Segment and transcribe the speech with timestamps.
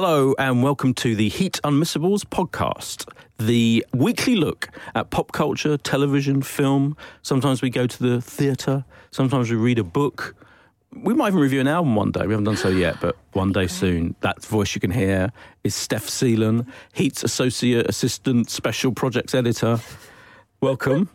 [0.00, 6.40] Hello and welcome to the Heat Unmissables podcast, the weekly look at pop culture, television,
[6.40, 6.96] film.
[7.22, 10.36] Sometimes we go to the theatre, sometimes we read a book.
[10.92, 12.28] We might even review an album one day.
[12.28, 14.14] We haven't done so yet, but one day soon.
[14.20, 15.32] That voice you can hear
[15.64, 19.80] is Steph Seelan, Heat's Associate Assistant Special Projects Editor.
[20.60, 21.08] Welcome.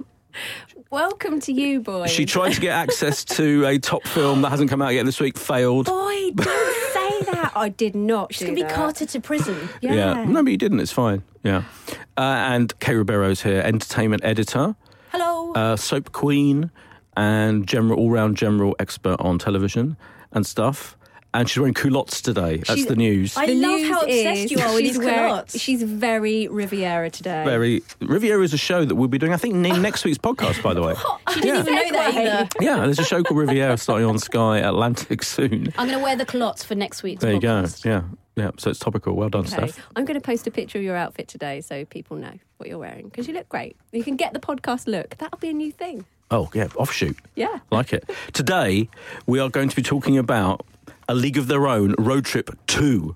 [0.93, 2.07] Welcome to you, boy.
[2.07, 5.21] She tried to get access to a top film that hasn't come out yet this
[5.21, 5.85] week, failed.
[5.85, 6.31] Boy,
[7.25, 7.51] that.
[7.55, 8.33] I did not.
[8.33, 9.69] She's do going to be carted to prison.
[9.81, 10.23] Yeah.
[10.25, 10.79] No, but you didn't.
[10.79, 11.23] It's fine.
[11.43, 11.63] Yeah.
[12.17, 14.75] Uh, and Kay Ribeiro's here, entertainment editor,
[15.11, 15.51] Hello.
[15.53, 16.71] uh, soap queen,
[17.17, 19.97] and general all-round general expert on television
[20.31, 20.97] and stuff.
[21.35, 22.57] And she's wearing culottes today.
[22.57, 23.35] That's She's- the news.
[23.35, 25.59] I The love news how obsessed you are with she's these culottes.
[25.59, 27.43] She's very Riviera today.
[27.43, 29.33] Very Riviera is a show that we'll be doing.
[29.33, 30.93] I think next week's podcast, by the way.
[31.27, 31.59] I didn't Yeah.
[31.61, 32.49] even know that either.
[32.61, 35.73] Yeah, there's a show called Riviera starting on Sky Atlantic soon.
[35.77, 37.81] I'm going to wear the culottes for next week's podcast.
[37.81, 38.07] There you go.
[38.35, 38.51] Yeah, yeah.
[38.59, 39.15] So it's topical.
[39.15, 39.69] Well done, Okay.
[39.69, 39.79] Steph.
[39.95, 42.77] I'm going to post a picture of your outfit today so people know what you're
[42.77, 43.75] wearing because you look great.
[43.91, 45.17] You can get the podcast look.
[45.17, 46.05] That'll be a new thing.
[46.29, 47.17] Oh yeah, offshoot.
[47.35, 47.59] Yeah.
[47.71, 48.07] Like it.
[48.33, 48.87] Today,
[49.25, 50.65] we are going to be talking about
[51.13, 53.15] A League of Their Own Road Trip 2.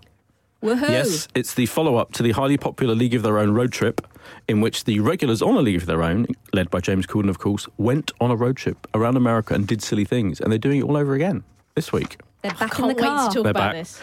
[0.62, 0.82] Woohoo.
[0.88, 4.06] Yes, it's the follow up to the highly popular League of Their Own road trip,
[4.48, 7.40] in which the regulars on A League of Their Own, led by James Corden, of
[7.40, 10.40] course, went on a road trip around America and did silly things.
[10.40, 12.20] And they're doing it all over again this week.
[12.44, 13.30] They're back Can't in the wait car.
[13.30, 13.74] to talk They're about back.
[13.74, 14.00] this.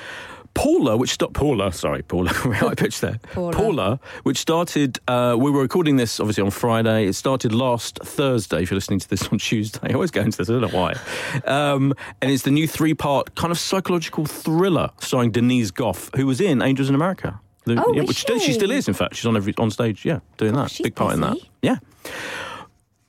[0.55, 2.31] Paula, which stopped Paula, sorry, Paula,
[2.63, 3.19] I pitched there.
[3.33, 3.99] Paula.
[4.23, 7.07] which started, uh, we were recording this obviously on Friday.
[7.07, 9.91] It started last Thursday, if you're listening to this on Tuesday.
[9.91, 10.95] I always go into this, I don't know why.
[11.45, 16.27] Um, and it's the new three part kind of psychological thriller starring Denise Gough, who
[16.27, 17.41] was in Angels in America.
[17.65, 18.53] The- Oh, yeah, which still- she she?
[18.53, 19.17] still is, in fact.
[19.17, 20.71] She's on every on stage, yeah, doing that.
[20.71, 21.37] she's Big part in that.
[21.63, 21.77] Yeah.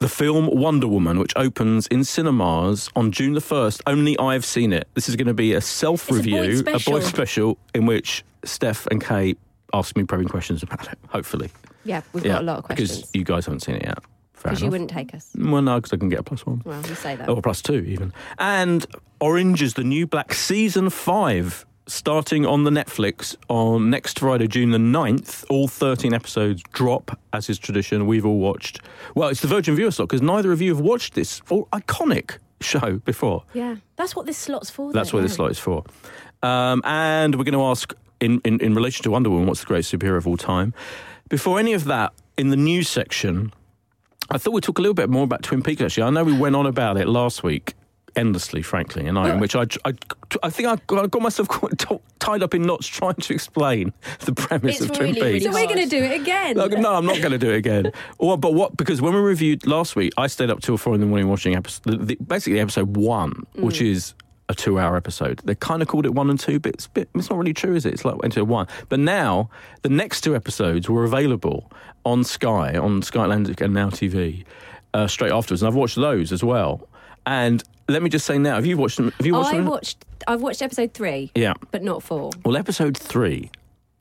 [0.06, 3.81] The film Wonder Woman, which opens in cinemas on June the 1st.
[3.88, 4.88] Only I've seen it.
[4.94, 7.58] This is going to be a self review, a boy special.
[7.73, 9.39] in which Steph and Kate
[9.73, 11.50] ask me probing questions about it, hopefully.
[11.86, 12.97] Yeah, we've yeah, got a lot of questions.
[12.97, 13.97] Because you guys haven't seen it yet.
[14.34, 15.31] Because you wouldn't take us.
[15.36, 16.62] Well, no, because I can get a plus one.
[16.63, 17.28] Well, you say that.
[17.28, 18.13] Or plus two, even.
[18.38, 18.85] And
[19.19, 24.72] Orange is the New Black Season 5, starting on the Netflix on next Friday, June
[24.72, 25.46] the 9th.
[25.50, 28.07] All 13 episodes drop, as is tradition.
[28.07, 28.79] We've all watched.
[29.13, 32.38] Well, it's the Virgin Viewer slot, because neither of you have watched this or iconic
[32.62, 33.44] show before.
[33.53, 33.75] Yeah.
[33.96, 34.91] That's what this slot's for.
[34.91, 35.18] That's though.
[35.18, 35.84] what this slot is for.
[36.41, 39.66] Um, and we're going to ask, in, in, in relation to Wonder Woman, what's the
[39.66, 40.73] greatest superhero of all time?
[41.29, 43.53] Before any of that, in the news section,
[44.29, 46.03] I thought we'd talk a little bit more about Twin Peaks, actually.
[46.03, 47.73] I know we went on about it last week,
[48.16, 49.94] endlessly, frankly, and I, in which I, I,
[50.44, 53.34] I think I got, I got myself quite t- tied up in knots trying to
[53.34, 55.46] explain the premise It's of Twin really, really Peaks.
[55.46, 56.58] So we're going to do it again.
[56.58, 57.92] Like, no, I'm not going to do it again.
[58.18, 58.78] Or, but what?
[58.78, 61.56] Because when we reviewed last week, I stayed up till four in the morning watching
[61.56, 64.14] episode, the, the, basically episode one, which is
[64.47, 65.42] a two-hour episode.
[65.44, 67.76] They kind of called it one and two, but it's, bit, it's not really true,
[67.76, 67.94] is it?
[67.94, 68.68] It's like into one.
[68.90, 69.50] But now
[69.82, 71.72] the next two episodes were available
[72.06, 74.46] on Sky, on Sky Atlantic and Now TV,
[74.94, 76.88] uh, straight afterwards, and I've watched those as well.
[77.25, 79.12] And let me just say now, have you watched them?
[79.18, 79.66] Have you watched I them?
[79.68, 80.06] watched.
[80.28, 81.53] I've watched episode three, yeah.
[81.72, 82.31] but not four.
[82.44, 83.52] Well, episode three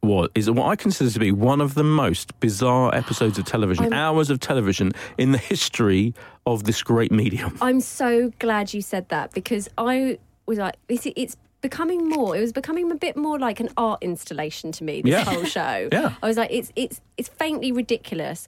[0.03, 3.84] was is what I consider to be one of the most bizarre episodes of television,
[3.84, 6.15] I'm- hours of television in the history
[6.47, 7.57] of this great medium.
[7.63, 12.37] I'm so glad you said that because I was like, it's, it's becoming more.
[12.37, 15.01] It was becoming a bit more like an art installation to me.
[15.01, 15.25] This Yeah.
[15.25, 15.89] whole show.
[15.93, 16.13] Yeah.
[16.23, 18.47] I was like, it's it's it's faintly ridiculous,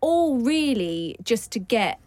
[0.00, 2.00] all really just to get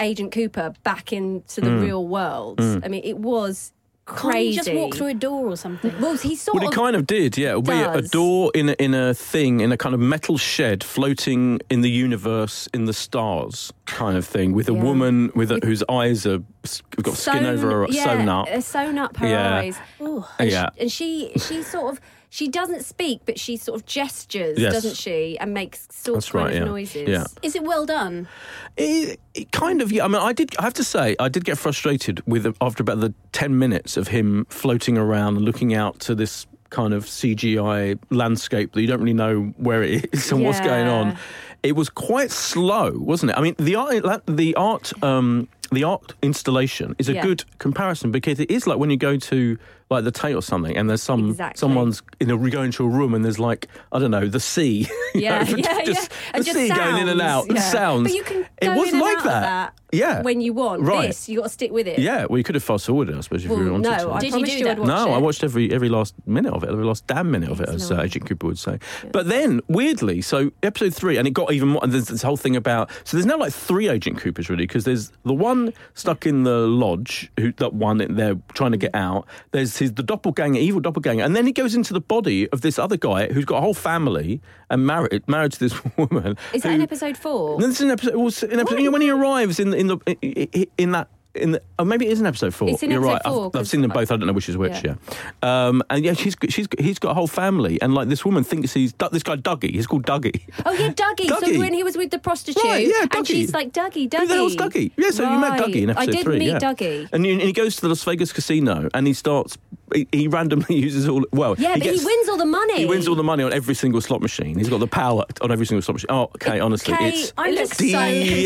[0.00, 1.82] Agent Cooper back into the Mm.
[1.82, 2.60] real world.
[2.60, 3.72] I mean, it was
[4.06, 4.56] Can't crazy.
[4.56, 5.92] just walk through a door or something?
[6.00, 7.50] Well, he sort Well, it of kind of did, yeah.
[7.50, 10.36] It'll be a, a door in a, in a thing, in a kind of metal
[10.36, 14.82] shed floating in the universe, in the stars, kind of thing, with a Yeah.
[14.82, 18.48] woman with, a, whose eyes are s- got skin over her, yeah, sewn up.
[18.48, 19.54] uh, sewn up her Yeah.
[19.58, 19.76] eyes.
[20.00, 20.24] Ooh.
[20.40, 20.70] And Yeah.
[20.74, 22.00] she, and she she sort of
[22.32, 24.72] she doesn't speak, but she sort of gestures, Yes.
[24.72, 26.64] doesn't she, and makes sort That's kind right, of yeah.
[26.64, 27.08] noises.
[27.08, 27.24] Yeah.
[27.42, 28.28] Is it well done?
[28.76, 30.04] It, it kind of, yeah.
[30.04, 30.56] I mean, I did.
[30.58, 34.08] I have to say, I did get frustrated with after about the ten minutes of
[34.08, 39.00] him floating around and looking out to this kind of CGI landscape that you don't
[39.00, 41.16] really know where it is and what's going on.
[41.64, 43.38] It was quite slow, wasn't it?
[43.38, 47.22] I mean, the art, the art, um, the art installation is a Yeah.
[47.24, 49.58] good comparison because it is like when you go to
[49.90, 51.58] like the Tate or something, and there's some Exactly.
[51.58, 54.40] someone's in a we go into a room and there's like I don't know the
[54.40, 56.16] sea, Yeah, know, yeah, just, yeah.
[56.34, 57.60] And the just sea going in and sounds, out, the yeah.
[57.72, 58.02] sounds.
[58.04, 59.40] But you can it go was in and like out that.
[59.42, 60.22] that Yeah.
[60.22, 60.82] when you want.
[60.82, 61.08] Right.
[61.08, 61.98] This, you got to stick with it.
[61.98, 64.10] Yeah, well, you could have fast forwarded, I suppose, if Well, you wanted no, to.
[64.12, 64.78] I Did you do you, that?
[64.78, 65.14] No, it.
[65.16, 67.84] I watched every every last minute of it, every last damn minute of it, It's
[67.84, 68.00] as uh.
[68.02, 68.78] Agent Cooper would say.
[69.10, 71.80] But then, weirdly, so episode three, and it got even more.
[71.82, 72.90] And there's this whole thing about.
[73.02, 76.58] So there's now like three Agent Coopers really, because there's the one stuck in the
[76.68, 79.26] lodge, who that one they're trying to get out.
[79.50, 82.78] There's his the doppelganger, evil doppelganger, and then he goes into the body of this
[82.78, 84.40] other guy who's got a whole family
[84.70, 86.36] and married married to this woman.
[86.54, 87.58] Is that who- in episode four?
[87.60, 88.14] No, this is an episode.
[88.14, 91.08] Well, an episode you know, when he arrives in in the in, in that.
[91.32, 92.70] In the, oh, maybe it is in episode four.
[92.70, 93.22] It's in You're episode right.
[93.24, 94.10] I've- I've, 'cause seen them both.
[94.10, 94.82] I don't know which is which.
[94.84, 94.94] Yeah.
[95.42, 95.66] Yeah.
[95.68, 98.72] Um, and yeah, she's she's he's got a whole family, and like this woman thinks
[98.72, 99.70] he's this guy Dougie.
[99.72, 100.40] He's called Dougie.
[100.66, 101.28] Oh yeah, Dougie.
[101.28, 101.52] Dougie.
[101.54, 103.16] So when he was with the prostitute, Right, yeah, Dougie.
[103.18, 104.18] and she's like Dougie, Dougie.
[104.22, 104.90] Who the hell's Dougie?
[104.96, 106.38] Yeah, so you met Dougie in episode I did three.
[106.40, 106.58] meet yeah.
[106.58, 107.08] Dougie.
[107.12, 109.56] And, and he goes to the Las Vegas casino and he starts.
[109.94, 111.24] He, he randomly uses all.
[111.32, 112.78] Well, Yeah, but gets- he wins all the money.
[112.78, 114.56] He wins all the money on every single slot machine.
[114.58, 116.06] He's got the power on every single slot machine.
[116.10, 117.84] Oh, okay, uh, honestly, Kay, it's I look so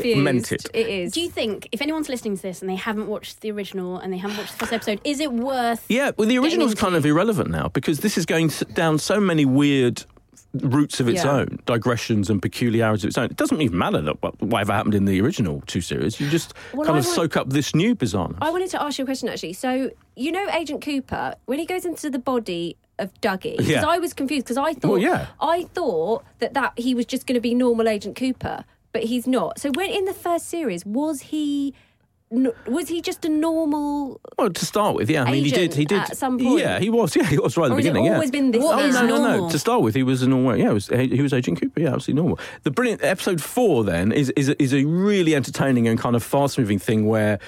[0.02, 0.64] demented.
[0.64, 0.70] confused.
[0.74, 1.12] It is.
[1.12, 4.12] Do you think if anyone's listening to this and they haven't watched the original and
[4.12, 5.84] they haven't watched the first episode, is it worth?
[5.88, 6.82] Yeah, well, the original's into.
[6.82, 10.04] kind of irrelevant now because this is going down so many weird
[10.62, 11.32] routes of its Yeah.
[11.32, 13.24] own, digressions and peculiarities of its own.
[13.26, 16.20] It doesn't even matter that what- whatever happened in the original two series.
[16.20, 18.38] You just Well, kind I of want- soak up this new bizarreness.
[18.40, 19.54] I wanted to ask you a question actually.
[19.54, 23.84] So you know Agent Cooper when he goes into the body of Dougie because Yeah.
[23.86, 25.26] I was confused because I thought Well, yeah.
[25.40, 29.26] I thought that that he was just going to be normal Agent Cooper, but he's
[29.26, 29.58] not.
[29.58, 31.74] So when in the first series was he?
[32.30, 35.22] Was he just a normal, Well, to start with, yeah.
[35.22, 35.72] I mean, he did.
[35.74, 36.00] He did.
[36.00, 36.58] at some point?
[36.58, 37.14] Yeah, he was.
[37.14, 38.12] Yeah, he was right at the or has it beginning.
[38.12, 38.40] always yeah.
[38.40, 38.64] been this?
[38.64, 39.50] Oh no, no, no!
[39.50, 40.56] To start with, he was a normal.
[40.56, 41.80] Yeah, he was, he was Agent Cooper.
[41.80, 42.40] Yeah, absolutely normal.
[42.64, 46.58] The brilliant episode four then is is is a really entertaining and kind of fast
[46.58, 47.38] moving thing where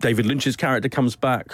[0.00, 1.52] David Lynch's character comes back.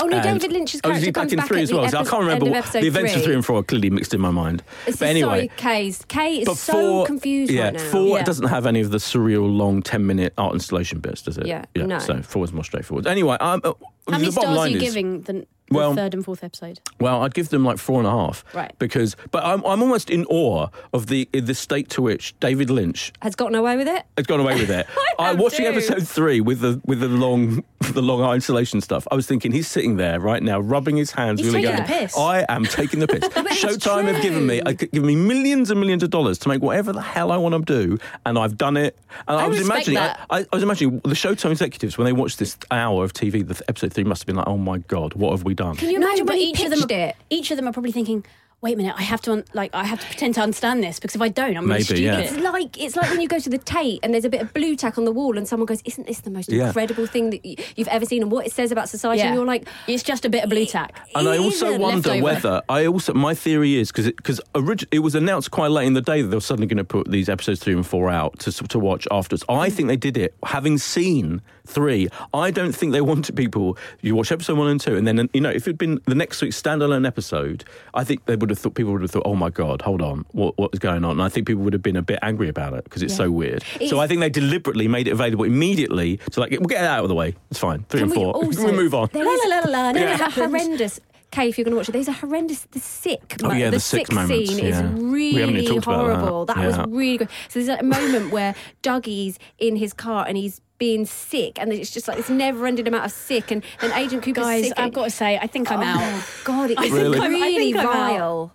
[0.00, 1.62] Oh no, and- David Lynch's Oh, is character he back comes in back three at
[1.64, 1.88] as the well?
[1.88, 3.24] So I can't remember what, the events of three.
[3.26, 4.62] three and four are clearly mixed in my mind.
[4.86, 7.80] This but anyway, sorry, Kay is but so four, confused yeah, right now.
[7.90, 8.24] four Yeah.
[8.24, 11.46] doesn't have any of the surreal long ten minute art installation bits, does it?
[11.46, 11.86] Yeah, yeah.
[11.86, 11.98] no.
[11.98, 13.06] So four is more straightforward.
[13.06, 13.72] Anyway, um, uh,
[14.10, 16.80] How many stars are you is, giving the, the Well- third and fourth episode?
[17.00, 18.42] Well, I'd give them like four and a half.
[18.54, 18.72] Right.
[18.78, 23.12] Because, but I'm, I'm almost in awe of the the state to which David Lynch
[23.20, 24.04] Has gotten away with it.
[24.16, 24.86] has gone away with it.
[25.18, 25.72] I I'm watching too.
[25.72, 29.06] episode three with the with the long the long isolation stuff.
[29.10, 31.88] I was thinking he's sitting there right now, rubbing his hands, He's really taking going,
[31.88, 32.18] the piss.
[32.18, 33.20] I am taking the piss.
[33.36, 34.70] it's Showtime have given me true.
[34.70, 37.54] uh, given me millions and millions of dollars to make whatever the hell I want
[37.54, 38.98] to do, and I've done it.
[39.28, 40.26] And I, I was imagining, that.
[40.28, 43.62] I, I was imagining the Showtime executives when they watched this hour of TV, the
[43.68, 45.76] episode three must have been like, oh my god, what have we done?
[45.76, 47.16] Can you imagine but when he each of them, it?
[47.30, 48.24] each of them are probably thinking,
[48.60, 50.98] "Wait a minute, I have to un- like, I have to pretend to understand this
[50.98, 52.18] because if I don't, I'm really Maybe, stupid." yeah.
[52.18, 54.52] It's like it's like when you go to the Tate and there's a bit of
[54.54, 56.66] blue tack on the wall, and someone goes, "Isn't this the most Yeah.
[56.68, 57.44] incredible thing that
[57.78, 59.26] you've ever seen?" And what it says about society, Yeah.
[59.26, 60.98] and you're like, It's just a bit of blue tack.
[61.14, 62.22] And I also wonder leftover.
[62.22, 65.94] whether I also my theory is because because orig- it was announced quite late in
[65.94, 68.38] the day that they were suddenly going to put these episodes three and four out
[68.40, 69.44] to to watch afterwards.
[69.48, 69.72] I mm.
[69.72, 72.08] think they did it having seen three.
[72.34, 73.76] I don't think they wanted people.
[74.00, 76.40] You watch episode one and two, and then you know if it'd been the next
[76.42, 79.50] week's standalone episode, I think they would have thought people would have thought, oh my
[79.50, 81.12] god, hold on, what what is going on?
[81.12, 83.30] And I think people would have been a bit angry about it because it's so
[83.30, 83.62] weird.
[83.76, 86.88] It's- so I think they deliberately made it available immediately to like we'll get it
[86.88, 87.34] out of the way.
[87.50, 87.84] It's fine.
[87.88, 88.32] Three Can and we four.
[88.34, 89.08] also we move on.
[89.12, 91.00] There La, la, la, la, la, there never is horrendous.
[91.30, 92.62] Kay, if you're going to watch it, there's a horrendous.
[92.70, 93.36] The sick.
[93.44, 94.82] Oh, yeah, the, the sick sick moments, scene yeah.
[94.94, 96.16] is We haven't even really talked about that.
[96.18, 96.46] horrible.
[96.46, 96.66] That, Yeah.
[96.66, 97.28] was really good.
[97.48, 101.90] So there's a moment where Dougie's in his car and he's being sick, and it's
[101.90, 104.78] just like this never-ending amount of sick, and then Agent Cooper's Guys, sick.
[104.78, 106.24] I've got to say, I think I'm Oh, out.
[106.44, 107.18] God, it's I think Really?
[107.18, 107.92] I'm- I really think I'm out.
[108.10, 108.52] vile.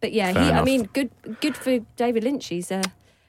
[0.00, 1.10] But yeah, he, I mean, good,
[1.40, 2.46] good for David Lynch.
[2.48, 2.82] He's uh,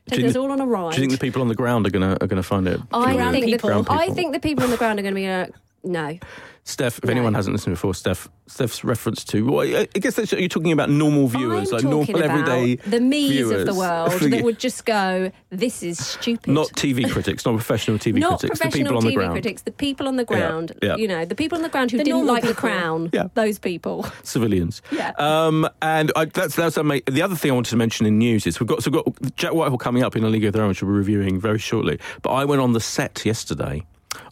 [0.07, 0.91] taking us all on a ride.
[0.93, 2.79] Do you think the people on the ground are gonna are gonna find it?
[2.91, 3.69] I Ground think people.
[3.69, 4.15] the, Ground I people.
[4.15, 5.45] think the people on the ground are going to be uh,
[5.83, 6.17] no.
[6.65, 7.11] Steph, if No.
[7.11, 10.89] anyone hasn't listened before, Steph, Steph's reference to, well, I guess that's, you're talking about
[10.89, 13.61] normal viewers, I'm like normal everyday the me's viewers.
[13.61, 17.97] of the world that would just go, "This is stupid." not TV critics, not professional
[17.97, 20.23] TV Not critics, the professional people on the TV ground, critics, the people on the
[20.23, 20.71] ground.
[20.81, 20.95] yeah.
[20.95, 23.09] You know, the people on the ground who The didn't like the crown.
[23.11, 23.27] Yeah.
[23.33, 24.05] Those people.
[24.23, 24.81] civilians.
[24.89, 25.11] Yeah.
[25.17, 28.47] Um, and I, that's that's ama- the other thing I wanted to mention in news
[28.47, 30.61] is we've got so we've got Jack Whitehall coming up in a League of Their
[30.61, 31.99] Own, which we'll be reviewing very shortly.
[32.21, 33.83] But I went on the set yesterday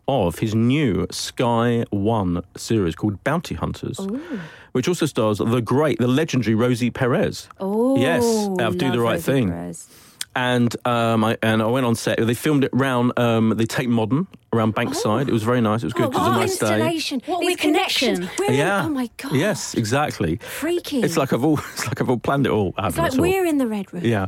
[0.07, 3.99] of his new Sky One series called Bounty Hunters.
[4.71, 7.47] Which also stars the great, the legendary Rosie Perez.
[7.59, 8.23] Oh, Yes,
[8.59, 9.49] out of Do the Right Rosie Thing.
[9.49, 9.87] Perez.
[10.35, 12.19] And um, I and I went on set.
[12.25, 15.27] They filmed it round um, the Tate Modern around Bankside.
[15.29, 15.81] It was very nice.
[15.81, 16.03] It was good.
[16.03, 16.73] Oh, it was a what nice day.
[16.75, 17.21] installation!
[17.25, 18.15] What These with connection.
[18.15, 18.39] connections.
[18.39, 18.83] We're in- Yeah.
[18.85, 19.33] oh my god.
[19.33, 20.37] Yes, exactly.
[20.37, 21.01] Freaky.
[21.01, 21.57] It's like I've all.
[21.73, 22.73] It's like I've all planned it all.
[22.77, 23.19] I It's like all.
[23.21, 24.03] we're in the red room.
[24.05, 24.27] Yeah.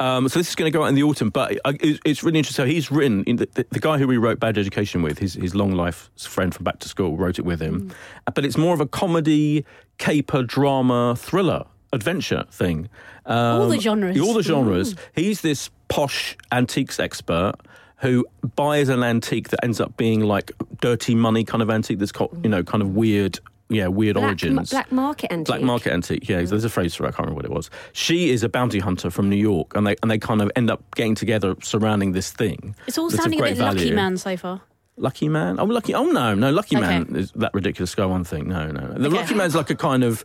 [0.00, 2.22] Um, so this is going to go out in the autumn, but uh, it's, it's
[2.22, 2.64] really interesting.
[2.64, 5.54] So he's written the, the, the guy who we wrote Bad Education with, his his
[5.54, 7.90] long life friend from Back to School, wrote it with him.
[8.26, 9.64] Uh, But it's more of a comedy,
[9.98, 12.88] caper, drama, thriller, adventure thing.
[13.26, 14.20] Um, All the genres.
[14.20, 14.94] All the genres.
[15.14, 17.54] He's this posh antiques expert.
[17.98, 22.12] Who buys an antique that ends up being like dirty money kind of antique that's
[22.12, 23.38] got you know kind of weird
[23.70, 25.46] yeah weird Black, origins black market antique.
[25.46, 26.42] Black market antique, yeah.
[26.42, 27.08] There's a phrase for it.
[27.08, 27.70] I can't remember what it was.
[27.94, 30.70] She is a bounty hunter from New York, and they and they kind of end
[30.70, 32.76] up getting together surrounding this thing.
[32.86, 34.60] It's all sounding a bit lucky man so far.
[34.96, 35.58] Lucky Man.
[35.58, 35.94] Oh, Lucky.
[35.94, 36.50] Oh no, no.
[36.52, 36.86] Lucky Okay.
[36.86, 38.48] Man is that ridiculous Sky One thing.
[38.48, 38.80] No, no.
[38.80, 38.98] no.
[38.98, 39.16] The Okay.
[39.16, 40.24] Lucky Man's like a kind of.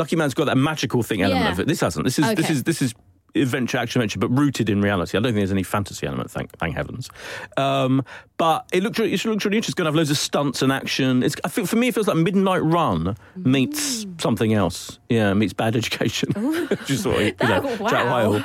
[0.00, 1.52] Lucky Man's got that magical thing element Yeah.
[1.52, 1.66] of it.
[1.68, 2.04] This hasn't.
[2.04, 2.54] This is this Okay.
[2.54, 2.94] is this is
[3.36, 5.16] adventure action adventure, but rooted in reality.
[5.16, 6.30] I don't think there's any fantasy element.
[6.32, 7.08] Thank thank heavens.
[7.56, 8.02] Um,
[8.38, 9.70] but it looks really, it looks really interesting.
[9.72, 11.22] It's going to have loads of stunts and action.
[11.22, 14.98] It's I feel, for me it feels like Midnight Run meets something else.
[15.08, 16.32] Yeah, meets Bad Education.
[16.86, 18.42] Just is what you know, Jack wow.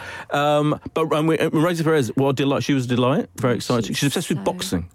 [0.60, 2.64] Um, but um, we- uh, Rosie Perez, what a delight.
[2.64, 3.28] She was a delight.
[3.38, 3.88] Very exciting.
[3.88, 4.88] She's She's, obsessed with boxing.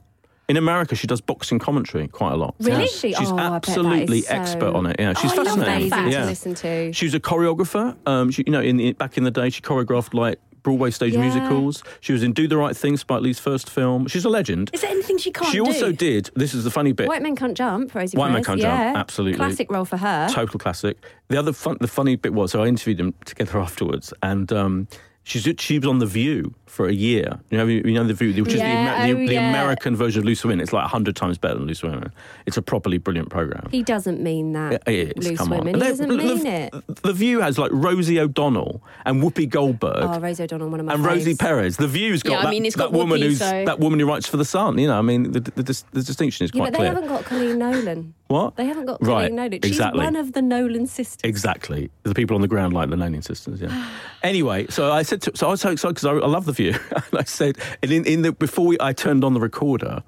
[0.51, 2.57] In America, she does boxing commentary quite a lot.
[2.59, 2.89] Really?
[2.89, 4.97] She's Oh, I bet that absolutely so- expert on it.
[4.99, 5.91] Yeah, she's Oh, fascinating.
[6.11, 6.23] Yeah.
[6.23, 6.93] to listen to.
[6.93, 7.95] She was a choreographer.
[8.05, 11.15] Um, she, you know, in the, back in the day, she choreographed like Broadway stage
[11.15, 11.21] Yeah.
[11.21, 11.85] musicals.
[12.01, 14.09] She was in Do the Right Thing, Spike Lee's first film.
[14.09, 14.71] She's a legend.
[14.73, 15.67] Is there anything she can't She do?
[15.67, 16.31] also did.
[16.35, 17.07] This is the funny bit.
[17.07, 19.37] White Men Can't Jump, Rosie White Men Can't Jump, absolutely.
[19.39, 20.29] Classic role for her.
[20.31, 20.99] Total classic.
[21.29, 24.89] The other fun, the funny bit was, so I interviewed them together afterwards, and um,
[25.31, 27.39] she's she was on the View for a year.
[27.51, 29.49] You know, you know the View, which is the, Amer- oh, the yeah.
[29.49, 30.61] American version of Loose Women.
[30.61, 32.13] It's like hundred times better than Loose Women.
[32.47, 33.69] It's a properly brilliant program.
[33.71, 34.83] He doesn't mean that.
[34.87, 35.75] It is, Loose come women.
[35.77, 35.81] on.
[35.81, 36.75] He doesn't the, mean it.
[37.03, 39.97] The View has like Rosie O'Donnell and Whoopi Goldberg.
[40.03, 41.39] Oh, Rosie O'Donnell, one of my and Rosie faves.
[41.39, 43.65] Perez, the View's got Yeah, I that, mean, it's that got woman Whoopi, who's so-
[43.65, 44.79] that woman who writes for the Sun.
[44.79, 47.25] You know, I mean, the, the, the, distinction is Yeah, quite but they haven't got
[47.25, 48.15] Coleen Nolan.
[48.31, 48.55] What?
[48.55, 49.61] They haven't got Right, Coleen Nolan.
[49.61, 50.05] She's exactly.
[50.05, 51.29] one of the Nolan sisters.
[51.29, 51.91] Exactly.
[52.05, 53.91] The people on the ground like the Nolan sisters, yeah.
[54.23, 56.53] anyway, so I said, to, so I was so excited because I, I love the
[56.53, 56.77] view.
[56.95, 60.05] and I said, and in, in the, before we, I turned on the recorder,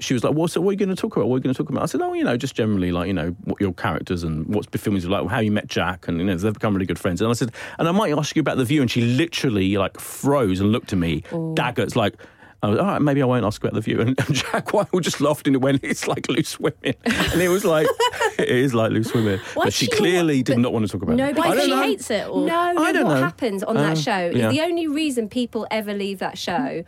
[0.00, 1.28] she was like, well, so what are you going to talk about?
[1.28, 1.84] What are you going to talk about?
[1.84, 4.66] I said, oh, you know, just generally like, you know, what your characters and what's
[4.70, 6.98] the film is like, how you met Jack and, you know, they've become really good
[6.98, 7.20] friends.
[7.20, 8.80] And I said, and I might ask you about the view.
[8.80, 11.22] And she literally like froze and looked at me,
[11.54, 12.16] daggers, like,
[12.62, 14.00] I was, all right, maybe I won't ask about the view.
[14.00, 16.94] And, and Jack White just laughed in it when it's like loose women.
[17.04, 17.86] And it was like,
[18.38, 19.40] it is like loose women.
[19.54, 21.36] Why but she she- clearly did not want to talk about no, it.
[21.36, 21.82] but Why I don't she know.
[21.82, 22.28] hates it?
[22.28, 22.46] Or?
[22.46, 22.92] No, I no.
[22.92, 23.20] don't What know.
[23.22, 24.50] happens on Uh, that show is yeah.
[24.50, 26.84] the only reason people ever leave that show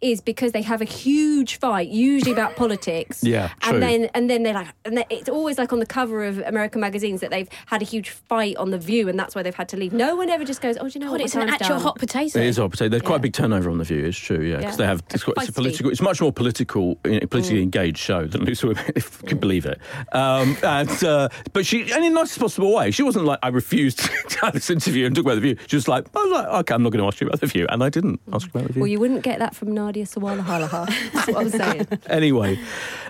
[0.00, 3.22] is because they have a huge fight, usually about politics.
[3.24, 3.74] Yeah, true.
[3.74, 6.38] and then and then they're like, and then it's always like on the cover of
[6.38, 9.54] American magazines that they've had a huge fight on the View, and that's why they've
[9.54, 9.92] had to leave.
[9.92, 11.20] No one ever just goes, oh, do you know God, what?
[11.22, 12.38] it's My an time's actual done." hot potato.
[12.38, 12.88] It is hard to say.
[12.88, 14.04] There's quite a big turnover on the View.
[14.04, 14.76] It's true, yeah, because Yeah.
[14.76, 15.90] they have it's, got, it's a political.
[15.90, 19.80] It's much more political, politically engaged show than Loose Women, if you can believe it.
[20.12, 23.48] Um, and uh, but she, and in the nicest possible way, she wasn't like I
[23.48, 25.56] refused to have this interview and talk about the View.
[25.66, 27.46] She was like, I was like, okay, I'm not going to ask you about the
[27.46, 28.82] View, and I didn't ask you about the View.
[28.82, 31.12] Well, you wouldn't get that from Nadia Sawalahalaha.
[31.14, 31.86] That's what I'm saying.
[32.10, 32.58] anyway,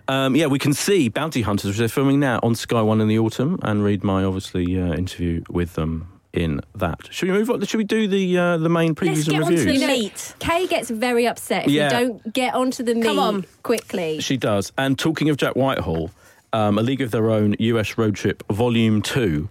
[0.06, 3.08] um, yeah, we can see Bounty Hunters, which they're filming now on Sky One in
[3.08, 7.00] the autumn, and read my obviously uh, interview with them in that.
[7.10, 7.64] Should we move on?
[7.64, 9.64] Should we do the uh, the main previews Let's and get on to reviews?
[9.64, 10.34] the You know, meat.
[10.38, 11.84] Kay gets very upset if Yeah.
[11.86, 13.44] you don't get onto the meat Come on.
[13.64, 14.20] quickly.
[14.20, 14.70] She does.
[14.78, 16.12] And talking of Jack Whitehall,
[16.52, 19.48] um, A League of Their Own US Road Trip Volume 2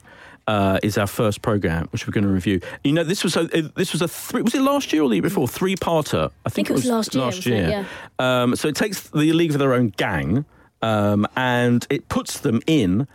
[0.47, 2.59] uh, is our first program, which we're going to review.
[2.83, 5.09] You know, this was a, uh, this was a three, was it last year or
[5.09, 5.47] the year before?
[5.47, 6.31] Three parter.
[6.45, 7.69] I think, it was last year, Last wasn't it?
[7.69, 7.85] year.
[8.19, 10.45] Um, so it takes the League of Their Own gang
[10.81, 13.07] um, and it puts them in.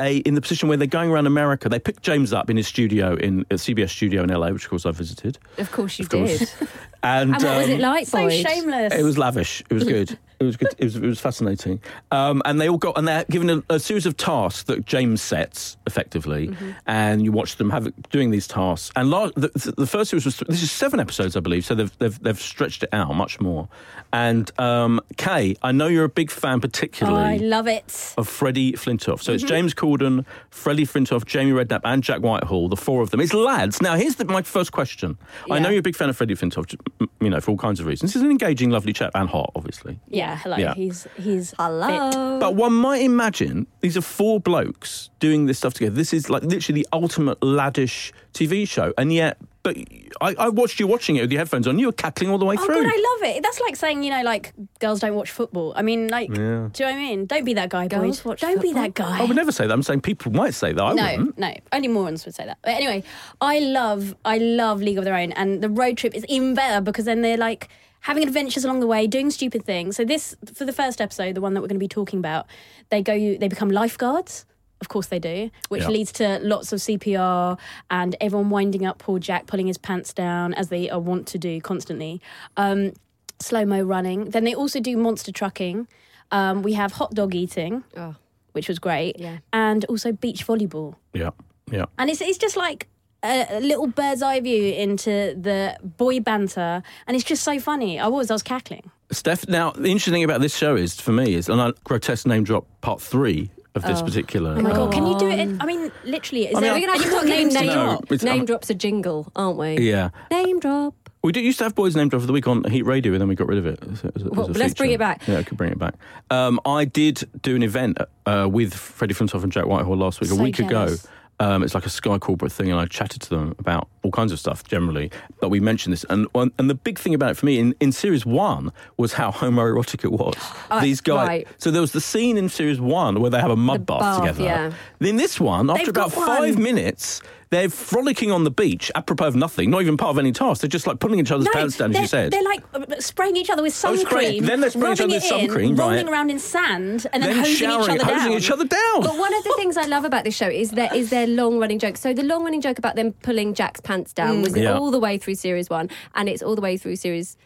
[0.00, 2.68] A, in the position where they're going around America, they picked James up in his
[2.68, 5.40] studio in a CBS studio in LA, which of course I visited.
[5.58, 6.38] Of course you Of course.
[6.38, 6.68] did.
[7.02, 8.46] And, And what was um, it like, So Boyd?
[8.46, 8.94] shameless.
[8.94, 9.60] it was lavish.
[9.68, 10.16] It was good.
[10.40, 10.68] It was good.
[10.78, 11.80] It was, it was fascinating.
[12.12, 15.20] Um, and they all got, and they're given a, a series of tasks that James
[15.20, 16.54] sets effectively,
[16.86, 18.92] and you watch them have doing these tasks.
[18.94, 21.64] And la- the, the first series was this is seven episodes, I believe.
[21.64, 23.68] So they've they've, they've stretched it out much more.
[24.12, 28.14] And um, Kay, I know you're a big fan, Oh, particularly I love it.
[28.16, 29.20] of Freddie Flintoff.
[29.22, 33.20] So it's James Corden, Freddie Flintoff, Jamie Redknapp, and Jack Whitehall, the four of them.
[33.20, 33.82] It's lads.
[33.82, 35.18] Now, here's the, my first question.
[35.50, 36.74] I know you're a big fan of Freddie Flintoff,
[37.20, 38.14] you know, for all kinds of reasons.
[38.14, 39.98] He's an engaging, lovely chap and hot, obviously.
[40.08, 40.56] Yeah, hello.
[40.56, 40.74] Yeah.
[40.74, 41.56] He's he's fit.
[41.58, 42.38] Hello.
[42.38, 45.94] But one might imagine these are four blokes doing this stuff together.
[45.94, 48.92] This is like literally the ultimate laddish TV show.
[48.96, 49.76] And yet, but
[50.20, 51.78] I, I watched you watching it with your headphones on.
[51.78, 52.82] You were cackling all the way Oh through.
[52.84, 53.42] god, I love it.
[53.42, 55.72] That's like saying, you know, like girls don't watch football.
[55.76, 56.36] I mean, like, Yeah.
[56.36, 57.26] do you know what I mean?
[57.26, 58.30] Don't be that guy, Girls Boyd.
[58.30, 59.20] watch Don't be that guy.
[59.20, 59.72] I would never say that.
[59.72, 60.82] I'm saying people might say that.
[60.82, 61.38] I no, wouldn't.
[61.38, 61.54] no.
[61.72, 62.58] Only morons would say that.
[62.62, 63.02] But anyway,
[63.40, 66.80] I love, I love League of Their Own, and the road trip is even better
[66.80, 67.68] because then they're like
[68.08, 69.94] having adventures along the way, doing stupid things.
[69.96, 72.46] So this, for the first episode, the one that we're going to be talking about,
[72.88, 74.46] they go, they become lifeguards.
[74.80, 75.88] Of course they do, which Yeah.
[75.90, 77.58] leads to lots of CPR
[77.90, 81.38] and everyone winding up poor Jack, pulling his pants down as they are wont to
[81.38, 82.20] do constantly.
[82.56, 82.92] Um,
[83.40, 84.30] Slow mo running.
[84.30, 85.86] Then they also do monster trucking.
[86.32, 88.14] Um, we have hot dog eating, Oh.
[88.52, 89.38] which was great, Yeah.
[89.52, 90.94] and also beach volleyball.
[91.12, 91.30] Yeah,
[91.70, 91.84] yeah.
[91.98, 92.88] And it's it's just like
[93.24, 97.98] a, a little bird's eye view into the boy banter, and it's just so funny.
[97.98, 98.90] I was I was cackling.
[99.10, 102.26] Steph, now the interesting thing about this show is, for me, is and I grotesque
[102.26, 104.54] name drop part three of this particular.
[104.58, 105.38] Oh my god, can you do it?
[105.38, 106.74] In, I mean, literally, is I there?
[106.74, 108.02] mean, We're gonna have to you've got put name, names to name, drop.
[108.04, 109.78] it's- name I'm- drops a jingle, aren't we?
[109.78, 110.10] Yeah.
[110.30, 110.94] Name drop.
[111.22, 113.28] We did used to have boys named after the week on Heat Radio, and then
[113.28, 113.80] we got rid of it.
[113.82, 115.26] as a- as a- as Well, a let's bring it back.
[115.26, 115.94] Yeah, I could bring it back.
[116.30, 120.30] Um, I did do an event uh, with Freddie Flintoff and Jack Whitehall last week,
[120.30, 121.04] a week jealous.
[121.04, 121.10] ago.
[121.40, 124.32] Um, it's like a Sky corporate thing, and I chatted to them about all kinds
[124.32, 125.10] of stuff generally.
[125.40, 127.92] But we mentioned this, and and the big thing about it for me in, in
[127.92, 130.34] series one was how homoerotic it was.
[130.70, 131.26] Uh, These guys.
[131.28, 131.48] right.
[131.58, 134.20] So there was the scene in series one where they have a mud bath, bath,
[134.20, 134.42] together.
[134.42, 134.72] yeah.
[134.98, 136.62] Then this one, after They've about five one.
[136.62, 140.60] minutes, they're frolicking on the beach, apropos of nothing, not even part of any task.
[140.60, 142.32] They're just like pulling each other's pants down, as they're, you said.
[142.32, 145.04] they're like uh, spraying each other with sun Oh, cream, then they're spraying each rubbing
[145.04, 146.12] other with it sun in, cream, rolling right.
[146.12, 148.38] around in sand, and then, then hosing showering, each other hosing down.
[148.38, 149.02] each other down.
[149.02, 151.58] But one of the things I love about this show is there is their long
[151.58, 151.96] running joke.
[151.96, 154.76] So the long running joke about them pulling Jack's pants down was Yeah.
[154.78, 157.36] all the way through series one, and it's all the way through series.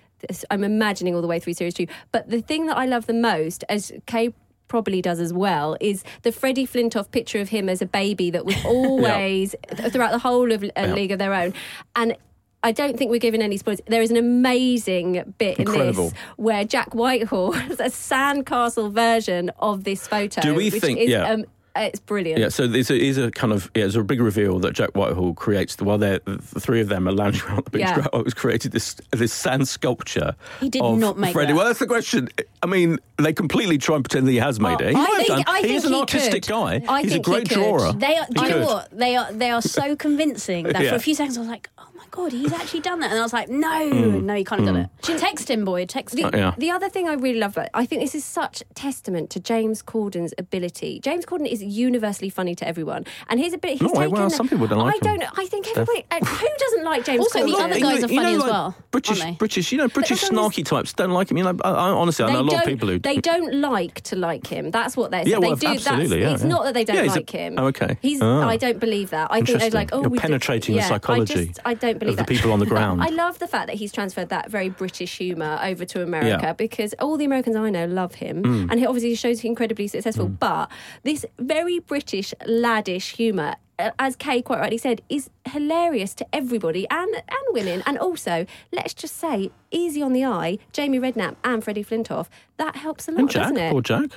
[0.52, 1.86] I'm imagining all the way through series two.
[2.12, 4.32] But the thing that I love the most, as Kay
[4.72, 8.46] probably does as well, is the Freddie Flintoff picture of him as a baby that
[8.46, 9.54] was always
[9.90, 10.94] throughout the whole of uh, Yeah.
[10.94, 11.52] League of Their Own,
[11.94, 12.16] and.
[12.64, 13.80] I don't think we're giving any spoilers.
[13.88, 16.04] There is an amazing bit Incredible.
[16.04, 20.40] in this where Jack Whitehall has a sandcastle version of this photo.
[20.42, 21.28] Do we which think- Is, yeah.
[21.28, 22.38] um, Uh, it's brilliant.
[22.38, 25.32] Yeah, so a, is a kind of yeah, there's a big reveal that Jack Whitehall
[25.34, 25.76] creates.
[25.80, 27.94] While they're the three of them are lounging around the beach, Yeah.
[27.96, 30.34] Jack Whitehall's created this this sand sculpture.
[30.60, 31.52] He did of not make Freddie.
[31.52, 31.56] that.
[31.56, 32.28] Well, that's the question.
[32.62, 34.90] I mean, they completely try and pretend that he has made it.
[34.90, 35.44] He I think- done.
[35.46, 36.50] I He's think an he artistic could.
[36.50, 36.82] guy.
[36.88, 37.92] I He's a he great drawer.
[37.94, 38.26] They are.
[38.30, 38.90] Do you know what?
[38.96, 39.32] They are.
[39.32, 40.90] They are so convincing that Yeah.
[40.90, 43.18] for a few seconds I was like, "Oh my god, he's actually done that," and
[43.18, 45.86] I was like, "No, no, he can't have done it." Text him, boy.
[45.86, 46.30] Text him.
[46.30, 46.54] The, Uh, yeah.
[46.58, 49.82] the other thing I really love, about I think this is such testament to James
[49.82, 51.00] Corden's ability.
[51.00, 53.78] James Corden is universally funny to everyone, and his ability.
[53.84, 55.18] He's No, taken, well, some people don't like I him.
[55.20, 55.38] don't.
[55.38, 56.04] I think everybody.
[56.10, 57.64] uh, who doesn't like James Also, the Corden?
[57.64, 59.22] other You guys know- are you know, funny as like, well, British.
[59.38, 61.36] British, you know, British that's what snarky types don't like him.
[61.38, 63.16] You know, I, I, honestly, I They know a lot of don't- people who they
[63.18, 64.70] don't like to like him.
[64.70, 65.32] That's what they're saying.
[65.32, 65.72] Yeah, well, they do.
[65.74, 66.48] absolutely, that's, yeah, it's yeah.
[66.48, 67.54] not that they don't Yeah, he's a- like him.
[67.58, 67.96] oh, okay.
[68.02, 68.20] He's.
[68.22, 68.42] Oh.
[68.42, 69.28] I don't believe that.
[69.30, 69.78] I think they're Interesting.
[69.78, 72.58] like, oh, You're we penetrating the psychology I, just, I don't believe the people on
[72.58, 73.02] the ground.
[73.02, 76.52] I love the fact that he's transferred that very British humour over to America Yeah.
[76.52, 78.68] because all the Americans I know love him, Mm.
[78.70, 80.28] and he obviously he shows incredibly successful.
[80.28, 80.70] But
[81.02, 83.56] this very British laddish humour.
[83.78, 88.46] uh, As Kay quite rightly said, is hilarious to everybody and and women, and also
[88.72, 90.58] let's just say, easy on the eye.
[90.72, 92.26] Jamie Redknapp and Freddie Flintoff.
[92.58, 93.70] That helps a lot, And Jack, doesn't it?
[93.72, 94.10] poor Jack.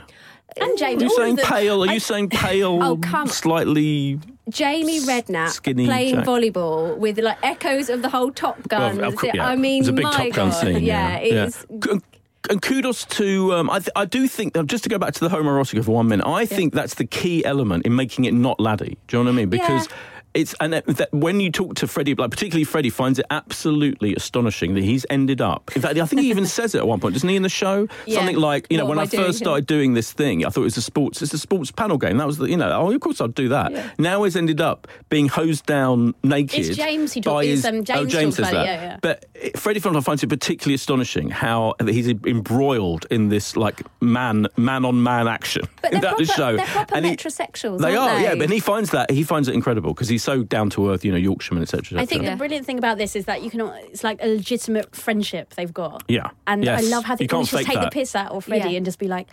[0.62, 1.02] and James.
[1.02, 1.84] Are you saying pale?
[1.84, 2.80] Are you saying pale?
[2.88, 4.20] Oh, come- Slightly.
[4.50, 6.26] Jamie Redknapp Skinny playing Jack.
[6.26, 8.98] volleyball with like echoes of the whole Top Gun.
[8.98, 9.48] Well, course, yeah.
[9.48, 10.62] I mean, it's a big my Top Gun God.
[10.62, 10.84] scene.
[10.84, 11.46] Yeah, yeah.
[11.46, 12.04] it's And-
[12.48, 15.30] And kudos to, um, I, th- I do think, just to go back to the
[15.36, 19.00] homoerotica for one minute, I think that's the key element in making it not laddie.
[19.08, 19.50] Do you know what I mean?
[19.50, 19.96] Because Yeah.
[20.36, 24.84] It's, and when you talk to Freddie, like particularly Freddie, finds it absolutely astonishing that
[24.84, 25.72] he's ended up.
[25.76, 27.50] In fact, I think he even says it at one point, doesn't he, in the
[27.50, 27.88] show?
[28.06, 28.18] Yeah.
[28.18, 30.62] Something like, you know, What when I I first started doing this thing, I thought
[30.62, 32.18] it was a sports, it's a sports panel game.
[32.18, 33.98] That was the, you know, oh, of course I'd do that.
[34.00, 36.66] Now he's ended up being hosed down naked.
[36.68, 38.66] It's James who by talk- it's, his- um, oh, James James talks says about that.
[38.66, 38.98] yeah, yeah.
[39.02, 39.26] But
[39.58, 45.28] Freddie finds it particularly astonishing how he's embroiled in this like man man on man
[45.28, 46.56] action But in they're that proper, show.
[46.58, 47.80] they're proper And he- metrosexuals.
[47.80, 48.24] they aren't are, they?
[48.24, 48.36] yeah.
[48.36, 51.12] But he finds that he finds it incredible because he's so down to earth, you
[51.12, 52.02] know, Yorkshireman, etc.
[52.02, 52.32] I think Yeah.
[52.32, 53.62] the brilliant thing about this is that you can.
[53.92, 56.04] It's like a legitimate friendship they've got.
[56.08, 56.30] Yeah.
[56.48, 56.84] and Yes.
[56.84, 57.86] I love how they You can't just take that.
[57.86, 58.78] the piss out of Freddie Yeah.
[58.78, 59.28] and just be like,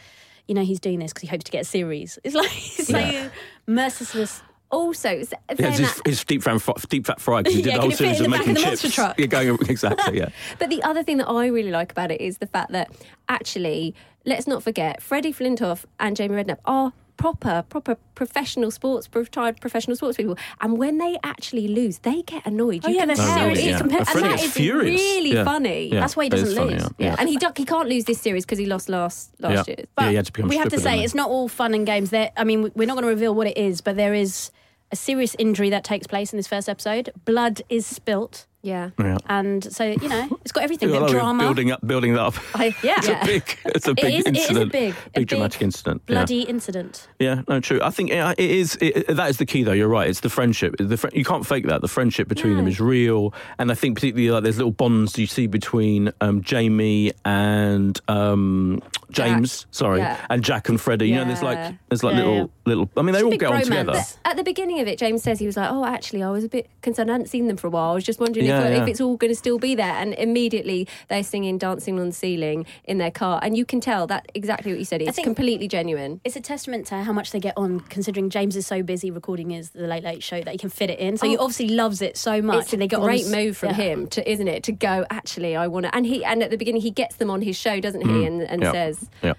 [0.46, 2.18] you know, he's doing this because he hopes to get a series.
[2.24, 2.98] It's like it's Yeah.
[2.98, 3.32] like
[3.66, 4.42] merciless.
[4.70, 6.56] Also, Yeah, it's his, his deep, fry,
[6.88, 8.54] deep fat fry because he did Yeah, the whole can it series of making of
[8.56, 8.82] the chips.
[8.84, 9.18] monster truck?
[9.20, 10.16] Yeah, going exactly.
[10.18, 10.28] Yeah,
[10.58, 12.90] But the other thing that I really like about it is the fact that
[13.28, 19.60] actually, let's not forget, Freddie Flintoff and Jamie Redknapp are proper, proper professional sports, retired
[19.60, 20.36] professional sports people.
[20.60, 22.82] And when they actually lose, they get annoyed.
[22.84, 23.34] Oh, You yeah, can they're tell.
[23.38, 24.08] seriously It's- competitive.
[24.14, 25.00] and Freddie that gets is furious.
[25.00, 25.44] really Yeah.
[25.44, 25.88] funny.
[25.92, 26.00] Yeah.
[26.00, 26.82] That's why he doesn't funny, lose.
[26.98, 27.06] yeah.
[27.06, 29.74] Yeah, and he, don't- he can't lose this series because he lost last last Yeah.
[29.76, 29.86] year.
[30.00, 31.04] Yeah, he had to we have to say he?
[31.04, 32.10] it's not all fun and games.
[32.10, 34.50] There, I mean, we're not going to reveal what it is, but there is
[34.90, 37.10] a serious injury that takes place in this first episode.
[37.24, 38.90] Blood is spilt, Yeah.
[38.98, 39.18] Yeah.
[39.28, 40.88] and so you know it's got everything.
[40.90, 42.34] I The love it, drama, building up, building that up.
[42.54, 42.94] I, Yeah.
[42.98, 44.72] it's a big, it's a big is- it is a incident.
[44.72, 46.02] big- a big dramatic incident.
[46.06, 46.14] yeah.
[46.14, 47.08] bloody incident.
[47.18, 47.80] Yeah, no, true.
[47.82, 48.78] I think yeah, it is.
[48.80, 49.72] It, that is the key, though.
[49.72, 50.08] You're right.
[50.08, 50.76] It's the friendship.
[50.78, 51.80] The fri you can't fake that.
[51.80, 55.26] The friendship between them is real, and I think particularly like there's little bonds you
[55.26, 59.66] see between um, Jamie and um, James.
[59.72, 60.18] Sorry, Yeah.
[60.30, 61.08] and Jack and Freddie.
[61.08, 62.46] You know, there's like there's like Yeah, little yeah.
[62.66, 62.90] little.
[62.96, 63.64] I mean, they It's a all big get on bromance.
[63.64, 63.92] together.
[63.92, 66.44] But- At the beginning of it, James says he was like, "Oh, actually, I was
[66.44, 67.10] a bit concerned.
[67.10, 67.90] I hadn't seen them for a while.
[67.90, 68.82] I was just wondering Yeah, if, yeah.
[68.82, 72.12] if it's all going to still be there." And immediately they're singing "Dancing on the
[72.12, 75.02] Ceiling" in their car, and you can tell that exactly what you said.
[75.02, 76.20] It's completely genuine.
[76.24, 79.50] It's a testament to how much they get on, considering James is so busy recording
[79.50, 81.16] his The Late Late Show that he can fit it in.
[81.16, 81.44] So he Oh.
[81.44, 83.30] obviously loves it so much, It's a and they get great on.
[83.32, 83.74] move from yeah.
[83.76, 84.62] him, to, isn't it?
[84.64, 85.94] To go, actually, I want to.
[85.94, 88.06] And he, and at the beginning, he gets them on his show, doesn't he?
[88.08, 88.26] Mm.
[88.26, 88.72] And, and Yeah.
[88.72, 89.32] says, Yeah.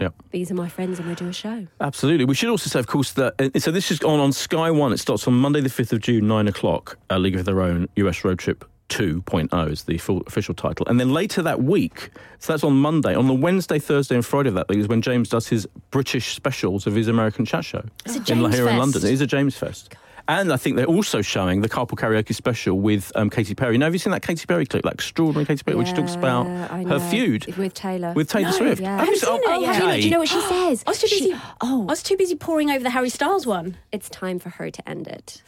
[0.00, 0.08] Yeah.
[0.30, 2.24] "These are my friends, and we do a show." Absolutely.
[2.24, 4.92] We should also say, of course, that uh, so this is on on Sky One.
[4.92, 6.98] It starts on Monday, the fifth of June, nine o'clock.
[7.10, 10.86] A League of Their Own US road trip 2.0 is the full official title.
[10.88, 12.10] And then later that week,
[12.40, 15.00] so that's on Monday, on the Wednesday, Thursday, and Friday of that week is when
[15.00, 18.68] James does his British specials of his American chat show It's a in James here
[18.68, 19.04] in London.
[19.04, 19.94] It is a James Fest.
[20.30, 23.76] And I think they're also showing the carpool karaoke special with um, Katy Perry.
[23.78, 26.46] Now, have you seen that Katy Perry clip, like extraordinary Katy Perry, which talks about
[26.46, 28.12] her feud with Taylor.
[28.12, 28.80] with Taylor No, Swift?
[28.80, 28.98] yeah.
[28.98, 29.78] Have you I haven't seen- it yet.
[29.80, 29.94] Not?
[29.96, 30.84] Do you know what she says?
[30.86, 31.40] I was too She- busy.
[31.62, 33.76] oh, I was too busy poring over the Harry Styles one.
[33.90, 35.42] it's time for her to end it.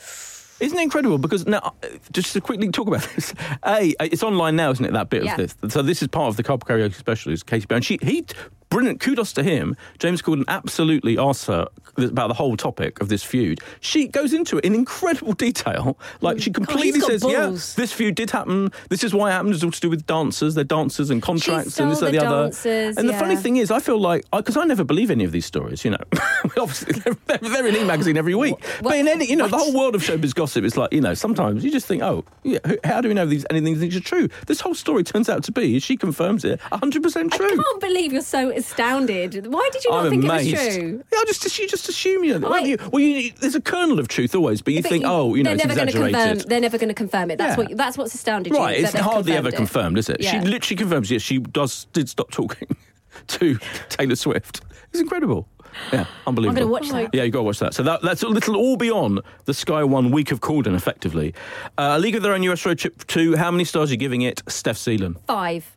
[0.59, 1.18] Isn't it incredible?
[1.18, 4.92] Because now, uh, just to quickly talk about this, a it's online now, isn't it?
[4.92, 5.33] That bit Yeah.
[5.33, 5.73] of this.
[5.73, 7.33] So this is part of the carpool karaoke special.
[7.33, 8.25] Is Katy Perry, and she he
[8.72, 9.00] brilliant.
[9.00, 9.76] Kudos to him.
[9.98, 13.61] James Corden absolutely asked her about the whole topic of this feud.
[13.80, 15.98] She goes into it in incredible detail.
[16.20, 16.54] Like she mm.
[16.54, 18.70] completely got says, "Yeah, this feud did happen.
[18.88, 19.54] This is why it happened.
[19.54, 20.54] It's all to do with dancers.
[20.54, 23.56] They're dancers and contracts and this stole and the, the other." and the funny thing
[23.56, 25.85] is, I feel like because I never believe any of these stories.
[25.85, 26.04] You know,
[26.56, 26.92] obviously
[27.26, 28.54] they're, they're in E magazine every week.
[28.82, 31.14] but in any, you know, the whole world of showbiz gossip is like, you know,
[31.14, 34.28] sometimes you just think, oh, yeah, how do we know these anything things are true?
[34.46, 37.46] This whole story turns out to be, she confirms it, hundred percent true.
[37.46, 39.46] I can't believe you're so astounded.
[39.53, 40.55] Why did you not I'm think amazed.
[40.55, 41.05] it was true?
[41.12, 42.38] Yeah, I just you just assume you.
[42.38, 45.05] Well, I- you, well you, there's a kernel of truth always, but you But think,
[45.05, 46.14] you- oh, you know, they're it's never gonna exaggerated.
[46.31, 46.48] confirm.
[46.48, 47.38] They're never going to confirm it.
[47.38, 47.64] That's Yeah.
[47.68, 47.77] what.
[47.77, 48.59] That's what's astounded you.
[48.59, 49.57] Right, that it's they've hardly ever confirmed it.
[49.57, 50.25] confirmed, is it?
[50.25, 52.77] She literally confirms, yes, she does did stop talking
[53.29, 54.61] to Taylor Swift.
[54.92, 55.48] It's incredible.
[55.90, 56.64] Yeah, unbelievable.
[56.64, 57.14] I'm going to watch that.
[57.14, 57.72] Yeah, you've got to watch that.
[57.72, 61.33] So that, that's a little all beyond the Sky One week of Corden, effectively.
[61.79, 64.20] Uh, League of Their Own US Road Trip 2, how many stars are you giving
[64.20, 64.42] it?
[64.48, 65.75] Steph Seelan, Five.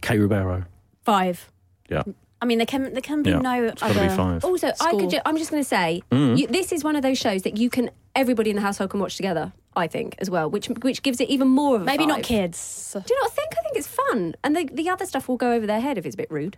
[0.00, 0.64] Kay Ribeiro.
[1.02, 1.50] Five.
[1.90, 2.02] Yeah,
[2.40, 3.40] I mean, there can there can be yeah.
[3.40, 4.00] no it's got other.
[4.04, 4.44] to be five.
[4.44, 5.00] Also, I Score.
[5.00, 5.10] could.
[5.10, 6.38] Ju- I'm just going to say, Mm.
[6.38, 7.90] you, this is one of those shows that you can.
[8.16, 9.52] Everybody in the household can watch together.
[9.76, 12.24] I think as well, which which gives it even more of a Maybe not five.
[12.24, 12.90] kids.
[12.92, 13.50] Do you not think?
[13.58, 16.04] I think it's fun, and the the other stuff will go over their head if
[16.06, 16.56] it's a bit rude.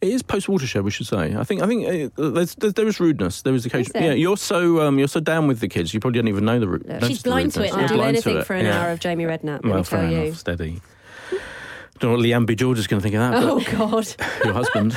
[0.00, 1.34] It is post watershed, we should say.
[1.34, 1.62] I think.
[1.62, 3.42] I think uh, there's, there's, there is rudeness.
[3.42, 3.92] There is occasion.
[3.94, 4.02] there?
[4.08, 5.92] Yeah, you're so um, you're so down with the kids.
[5.94, 6.86] You probably don't even know the root.
[7.06, 7.80] She's blind to it I'll now.
[7.80, 8.46] You're do blind anything to it.
[8.46, 8.80] for an yeah.
[8.82, 9.62] hour of Jamie Redknapp.
[9.62, 10.18] Let Well, me fair tell you.
[10.26, 10.38] enough.
[10.38, 10.80] Steady.
[12.04, 12.54] Don't know what Leanne B.
[12.54, 13.42] George is going to think of that.
[13.42, 14.06] Oh God.
[14.44, 14.94] your husband.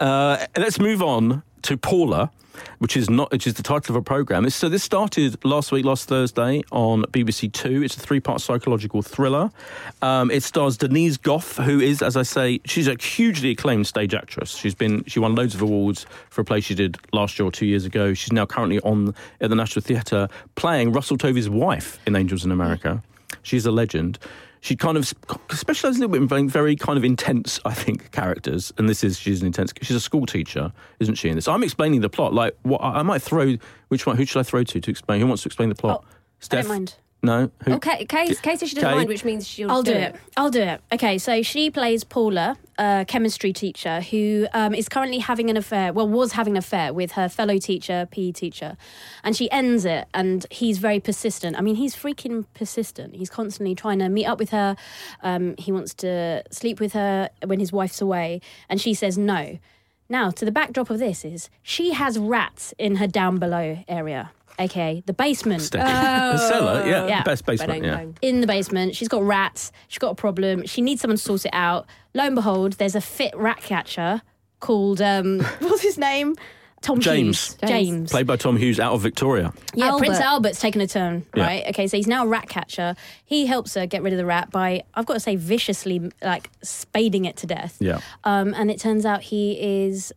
[0.00, 2.30] uh, let's move on to Paula,
[2.78, 4.48] which is not which is the title of a program.
[4.48, 7.82] So this started last week, last Thursday on BBC Two.
[7.82, 9.50] It's a three-part psychological thriller.
[10.00, 14.14] Um, it stars Denise Gough, who is, as I say, she's a hugely acclaimed stage
[14.14, 14.56] actress.
[14.56, 17.52] She's been she won loads of awards for a play she did last year or
[17.52, 18.14] two years ago.
[18.14, 22.50] She's now currently on at the National Theatre playing Russell Tovey's wife in Angels in
[22.50, 23.02] America.
[23.42, 24.18] She's a legend.
[24.62, 25.12] She kind of
[25.50, 28.72] specialises a little bit in very, very kind of intense, I think, characters.
[28.76, 29.72] And this is she's an intense.
[29.80, 31.30] She's a school teacher, isn't she?
[31.30, 32.34] In this, I'm explaining the plot.
[32.34, 33.56] Like, what I I might throw.
[33.88, 34.16] Which one?
[34.16, 35.20] Who should I throw to to explain?
[35.20, 36.04] Who wants to explain the plot?
[36.04, 36.64] Oh, I Steph.
[36.64, 36.94] don't mind.
[37.22, 37.50] No.
[37.64, 37.74] Who?
[37.74, 38.96] Okay, Case, Case says she doesn't Kay?
[38.96, 40.16] mind, which means she'll I'll do it.
[40.36, 40.80] I'll do it.
[40.90, 45.92] Okay, so she plays Paula, a chemistry teacher who um, is currently having an affair,
[45.92, 48.78] well, was having an affair with her fellow teacher, PE teacher.
[49.22, 51.58] And she ends it, and he's very persistent.
[51.58, 53.16] I mean, he's freaking persistent.
[53.16, 54.76] He's constantly trying to meet up with her.
[55.22, 59.58] Um, he wants to sleep with her when his wife's away, and she says no.
[60.08, 64.32] Now, to the backdrop of this is she has rats in her down below area,
[64.60, 65.62] aka the basement.
[65.62, 65.84] Steph.
[65.86, 66.86] the cellar.
[66.86, 67.06] Yeah.
[67.06, 67.22] Yeah.
[67.22, 67.70] Best basement.
[67.70, 67.96] Bang, yeah.
[67.96, 68.18] bang.
[68.22, 68.94] in the basement.
[68.94, 69.72] She's got rats.
[69.88, 70.66] She's got a problem.
[70.66, 71.86] She needs someone to sort it out.
[72.14, 74.22] Lo and behold, there's a fit rat catcher
[74.60, 76.36] called um, what's his name?
[76.82, 77.56] Tom James.
[77.60, 77.70] Hughes.
[77.70, 78.10] James.
[78.10, 79.52] Played by Tom Hughes out of Victoria.
[79.74, 79.98] yeah, Albert.
[80.06, 81.44] Prince Albert's taken a turn, Yeah.
[81.44, 81.64] right?
[81.68, 82.94] Okay, so he's now a rat catcher.
[83.26, 86.48] He helps her get rid of the rat by, I've got to say, viciously like
[86.62, 87.76] spading it to death.
[87.80, 88.00] Yeah.
[88.24, 90.10] Um, and it turns out he is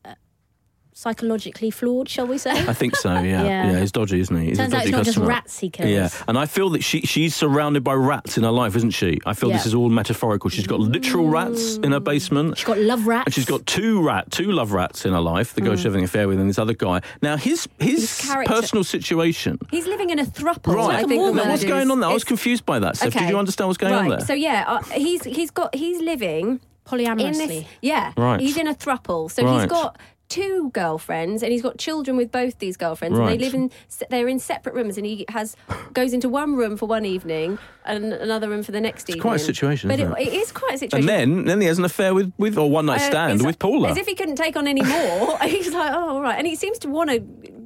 [0.93, 2.51] psychologically flawed, shall we say?
[2.51, 3.13] I think so.
[3.13, 3.23] Yeah.
[3.43, 3.71] Yeah.
[3.71, 3.79] yeah.
[3.79, 4.49] he's dodgy, isn't he?
[4.49, 5.89] He's Turns a out dodgy it's not just rats he kills.
[5.89, 9.19] Yeah, and I feel that she she's surrounded by rats in her life, isn't she?
[9.25, 10.49] I feel this is all metaphorical.
[10.49, 12.57] She's got literal rats in her basement.
[12.57, 13.25] She's got love rats.
[13.27, 15.53] And she's got two rat, two love rats in her life.
[15.53, 17.01] The guy she's having an affair with, and this other guy.
[17.21, 19.57] Now his his, His personal situation.
[19.71, 20.75] He's living in a thruple.
[20.75, 20.83] Right.
[20.83, 21.47] I like think Mormon.
[21.49, 22.09] What's going on there?
[22.09, 22.97] I was confused by that.
[22.97, 24.03] Steph, did you understand what's going right.
[24.03, 24.19] on there?
[24.21, 27.47] So yeah, uh, he's he's got he's living in polyamorously.
[27.47, 27.65] this.
[27.81, 28.39] Yeah, Right.
[28.39, 29.61] He's in a thruple, so Right.
[29.61, 29.97] he's got
[30.29, 33.71] two girlfriends, and he's got children with both these girlfriends, and they live in
[34.09, 35.55] they're in separate rooms, and he has
[35.93, 39.17] goes into one room for one evening and another room for the next evening.
[39.17, 40.33] It's quite a situation, but isn't it, it?
[40.33, 41.09] is quite a situation.
[41.09, 43.43] and then then he has an affair with with or one night Uh, stand it's
[43.43, 43.89] with Paula.
[43.89, 45.37] As if he couldn't take on any more.
[45.43, 46.37] He's like, oh, all right.
[46.37, 47.23] And he seems to want to,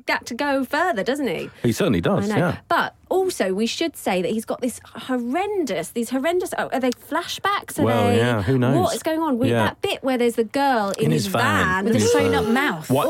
[0.08, 1.50] that to go further, doesn't he?
[1.64, 2.28] he certainly does.
[2.28, 2.58] Yeah.
[2.68, 6.92] But also, we should say that he's got this horrendous, these horrendous, oh, are they
[6.92, 7.80] flashbacks?
[7.80, 8.78] Are Well, they, yeah, who knows?
[8.78, 9.38] What is going on?
[9.38, 9.66] With Yeah.
[9.66, 11.86] that bit where there's the girl in, In his van.
[11.86, 12.90] with a sewn up mouth.
[12.90, 13.08] What,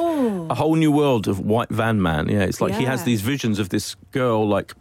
[0.51, 2.29] a whole new world of white van man.
[2.29, 4.73] Yeah, it's like he has these visions of this girl, like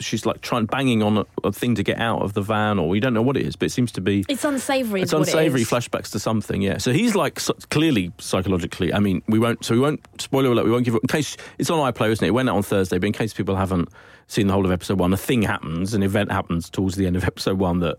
[0.00, 2.94] she's like trying banging on a, a thing to get out of the van, or
[2.94, 4.24] you don't know what it is, but it seems to be.
[4.28, 5.02] It's unsavoury.
[5.02, 6.78] It's what it unsavory flashbacks to something, yeah.
[6.78, 8.92] So he's like so- clearly psychologically.
[8.92, 9.64] I mean, we won't.
[9.64, 10.64] So we won't spoiler alert.
[10.64, 12.28] We won't give it in case it's on iPlayer, isn't it?
[12.28, 13.88] It went out on Thursday, but in case people haven't
[14.30, 17.16] seen the whole of episode one, a thing happens, an event happens towards the end
[17.16, 17.96] of episode one that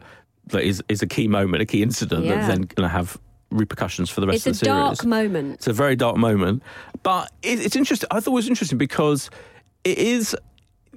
[0.47, 2.35] that is is a key moment, a key incident Yeah.
[2.35, 3.17] that's then going to have
[3.51, 4.91] repercussions for the rest It's of the series.
[4.91, 5.53] It's a dark moment.
[5.55, 6.63] It's a very dark moment,
[7.03, 8.07] but it, it's interesting.
[8.11, 9.29] I thought it was interesting because
[9.83, 10.35] it is.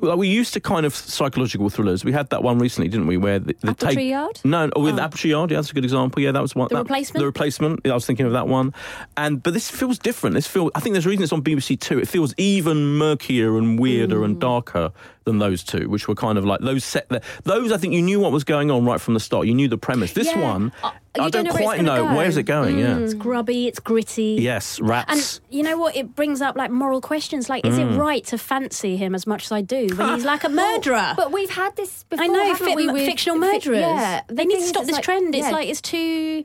[0.00, 2.04] Well, we used to kind of psychological thrillers.
[2.04, 3.16] We had that one recently, didn't we?
[3.16, 4.40] Where the, the Apple take Tree Yard?
[4.44, 5.50] No, oh, with Apple Tree Yard.
[5.52, 6.20] Yeah, that's a good example.
[6.20, 6.68] Yeah, that was one.
[6.68, 7.20] The that- Replacement?
[7.20, 7.80] The replacement.
[7.84, 8.74] Yeah, I was thinking of that one.
[9.16, 10.34] And but this feels different.
[10.34, 10.72] This feels.
[10.74, 12.00] I think there's a reason it's on BBC Two.
[12.00, 14.24] It feels even murkier and weirder Mm.
[14.24, 14.90] and darker
[15.24, 17.08] than those two, which were kind of like those set.
[17.08, 17.22] There.
[17.44, 19.46] Those I think you knew what was going on right from the start.
[19.46, 20.12] You knew the premise.
[20.12, 20.40] This Yeah.
[20.42, 20.72] one,
[21.16, 22.06] I don't don't know quite know go.
[22.06, 22.16] Mm.
[22.16, 22.78] where's it going.
[22.78, 22.98] Yeah.
[22.98, 24.36] It's grubby, it's gritty.
[24.40, 25.12] Yes, rats.
[25.12, 25.94] And you know what?
[25.96, 27.48] It brings up like moral questions.
[27.48, 27.94] Like, is Mm.
[27.94, 31.14] it right to fancy him as much as I do when he's like a murderer?
[31.16, 32.24] But we've had this before.
[32.24, 33.80] I know haven't fi- we, with fictional fic- murderers.
[33.80, 35.34] yeah, they The need to stop this like- trend.
[35.34, 35.52] It's yeah.
[35.52, 36.44] like it's too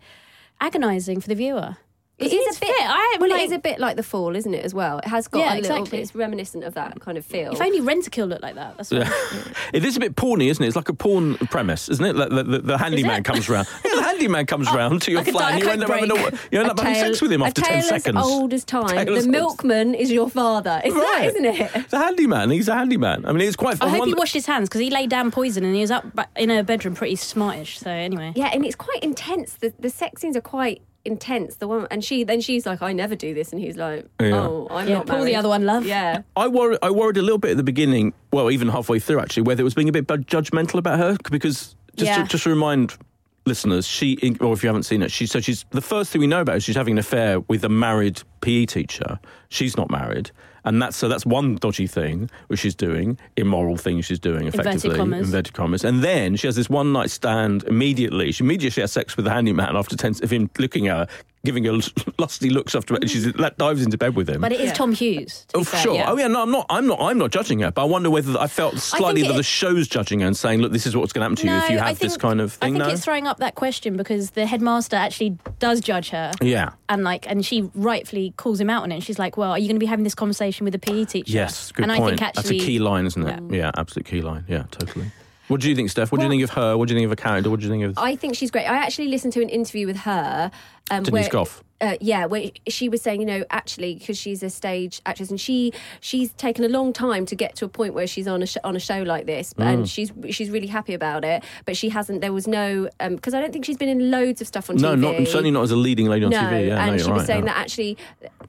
[0.62, 1.78] agonising for the viewer.
[2.20, 2.70] It is a bit.
[2.82, 4.66] I well, like, it is a bit like the fall, isn't it?
[4.66, 5.78] As well, it has got Yeah, a little.
[5.78, 6.00] exactly.
[6.02, 7.54] It's reminiscent of that kind of feel.
[7.54, 8.76] If only Rentokil looked like that.
[8.78, 9.08] That's what
[9.74, 10.68] it is a bit porny, isn't it?
[10.68, 12.16] It's like a porn premise, isn't it?
[12.16, 13.26] Like the, the, the handyman it?
[13.26, 13.68] comes round.
[13.86, 16.12] Yeah, the handyman comes oh, round to your like flat, and you end up having
[16.12, 16.16] a,
[16.52, 18.18] you end A up having tale- sex with him after a ten tale seconds.
[18.22, 18.88] old as time.
[19.06, 20.82] Tale the milkman is your father.
[20.84, 21.90] Is that, isn't it?
[21.90, 22.50] The handyman.
[22.52, 23.26] He's a handyman.
[23.26, 25.64] I mean, it's quite I hope he washed his hands because he laid down poison
[25.64, 26.06] and he was up
[26.36, 27.80] in her bedroom pretty smartish.
[27.80, 29.54] So anyway, Yeah, and it's quite intense.
[29.54, 31.56] The the sex scenes are quite intense.
[31.58, 34.36] The one and she then she's like, I never do this, and he's like, Yeah.
[34.36, 35.08] Oh, I'm Yeah, not.
[35.08, 35.86] pull the other one, love.
[35.86, 36.22] Yeah.
[36.36, 39.44] I worried, I worried a little bit at the beginning, well, even halfway through actually,
[39.44, 42.24] whether it was being a bit judgmental about her because just Yeah.
[42.24, 42.98] to, just to remind
[43.46, 46.28] listeners, she or if you haven't seen it, she so she's the first thing we
[46.28, 49.20] know about is she's having an affair with a married PE teacher.
[49.50, 50.32] She's not married.
[50.70, 54.96] And that's so that's one dodgy thing which she's doing, immoral thing she's doing effectively.
[54.96, 55.26] commas.
[55.26, 55.84] Inverted commas.
[55.84, 58.32] And then she has this one night stand immediately.
[58.32, 61.08] She immediately has sex with the handyman after ten of him looking at her,
[61.46, 61.80] giving her
[62.18, 64.42] lusty looks after and she's that dives into bed with him.
[64.42, 64.74] but it is Yeah.
[64.74, 65.46] Tom Hughes.
[65.50, 65.96] to Oh, fair, sure.
[65.96, 66.12] yeah.
[66.12, 66.28] Oh, yeah.
[66.28, 66.66] No, I'm not.
[66.70, 67.00] I'm not.
[67.00, 67.72] I'm not judging her.
[67.72, 70.36] But I wonder whether I felt slightly think that it- the show's judging her and
[70.36, 72.18] saying, "Look, this is what's going to happen to you if you I have this
[72.18, 72.94] kind of thing." I think no.
[72.94, 76.32] it's throwing up that question because the headmaster actually does judge her.
[76.42, 76.72] yeah.
[76.90, 78.96] And like, and she rightfully calls him out on it.
[78.96, 81.06] And she's like, "Well, are you going to be having this conversation with the PE
[81.06, 81.72] teacher?" Yes.
[81.72, 82.04] Good and point.
[82.04, 83.56] I think actually, That's a key line, isn't it?
[83.56, 83.72] Yeah.
[83.78, 84.44] Absolute key line.
[84.48, 84.64] Yeah.
[84.72, 85.06] Totally.
[85.50, 86.12] What do you think, Steph?
[86.12, 86.78] What do you think of her?
[86.78, 87.50] What do you think of her character?
[87.50, 88.66] What do you think of I think she's great.
[88.66, 90.52] I actually listened to an interview with her.
[90.92, 91.64] Um, Denise where, Gough?
[91.82, 95.40] Uh, yeah, where she was saying, you know, actually, because she's a stage actress and
[95.40, 98.46] she she's taken a long time to get to a point where she's on a
[98.48, 99.66] sh- on a show like this, Mm.
[99.74, 101.44] and she's she's really happy about it.
[101.66, 102.22] But she hasn't.
[102.22, 104.96] There was no because I don't think she's been in loads of stuff on No,
[104.96, 105.00] TV.
[105.20, 106.68] not certainly not as a leading lady on no, TV.
[106.68, 107.54] Yeah, and no, she was right, saying yeah.
[107.54, 107.98] that actually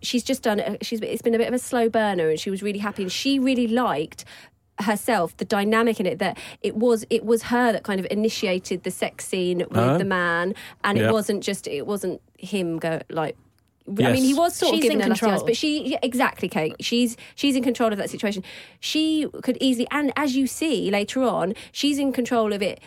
[0.02, 0.78] she's just done.
[0.82, 3.12] She's it's been a bit of a slow burner, and she was really happy, and
[3.12, 4.24] she really liked
[4.84, 8.82] herself the dynamic in it that it was it was her that kind of initiated
[8.82, 9.98] the sex scene with Oh.
[9.98, 11.08] the man and Yeah.
[11.08, 13.36] it wasn't just it wasn't him go like
[13.88, 15.46] I mean, he was sort She's of giving in her lusty control.
[15.46, 16.76] but she yeah, exactly, Kate.
[16.80, 18.44] She's she's in control of that situation.
[18.78, 22.78] She could easily, and as you see later on, she's in control of it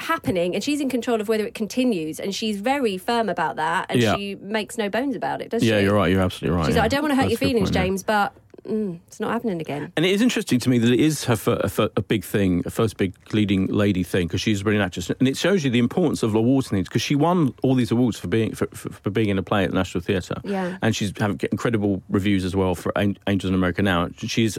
[0.00, 2.18] happening, and she's in control of whether it continues.
[2.18, 4.16] And she's very firm about that, and Yeah.
[4.16, 5.68] she makes no bones about it, does she?
[5.70, 6.10] Yeah, you're right.
[6.10, 6.66] You're absolutely right.
[6.66, 6.82] She's yeah.
[6.82, 7.82] like, I don't want to hurt That's your feelings, point, yeah.
[7.84, 8.32] James, but
[8.64, 9.92] mm, it's not happening again.
[9.96, 12.24] And it is interesting to me that it is her fir- a, fir- a big
[12.24, 15.64] thing, a first big leading lady thing, because she's a brilliant actress, and it shows
[15.64, 16.88] you the importance of awards things.
[16.88, 19.64] Because she won all these awards for being for, for, for being in a play
[19.64, 20.78] at the National Theatre, Yeah.
[20.82, 24.08] and she's having incredible reviews as well for An- Angels in America now.
[24.16, 24.58] She's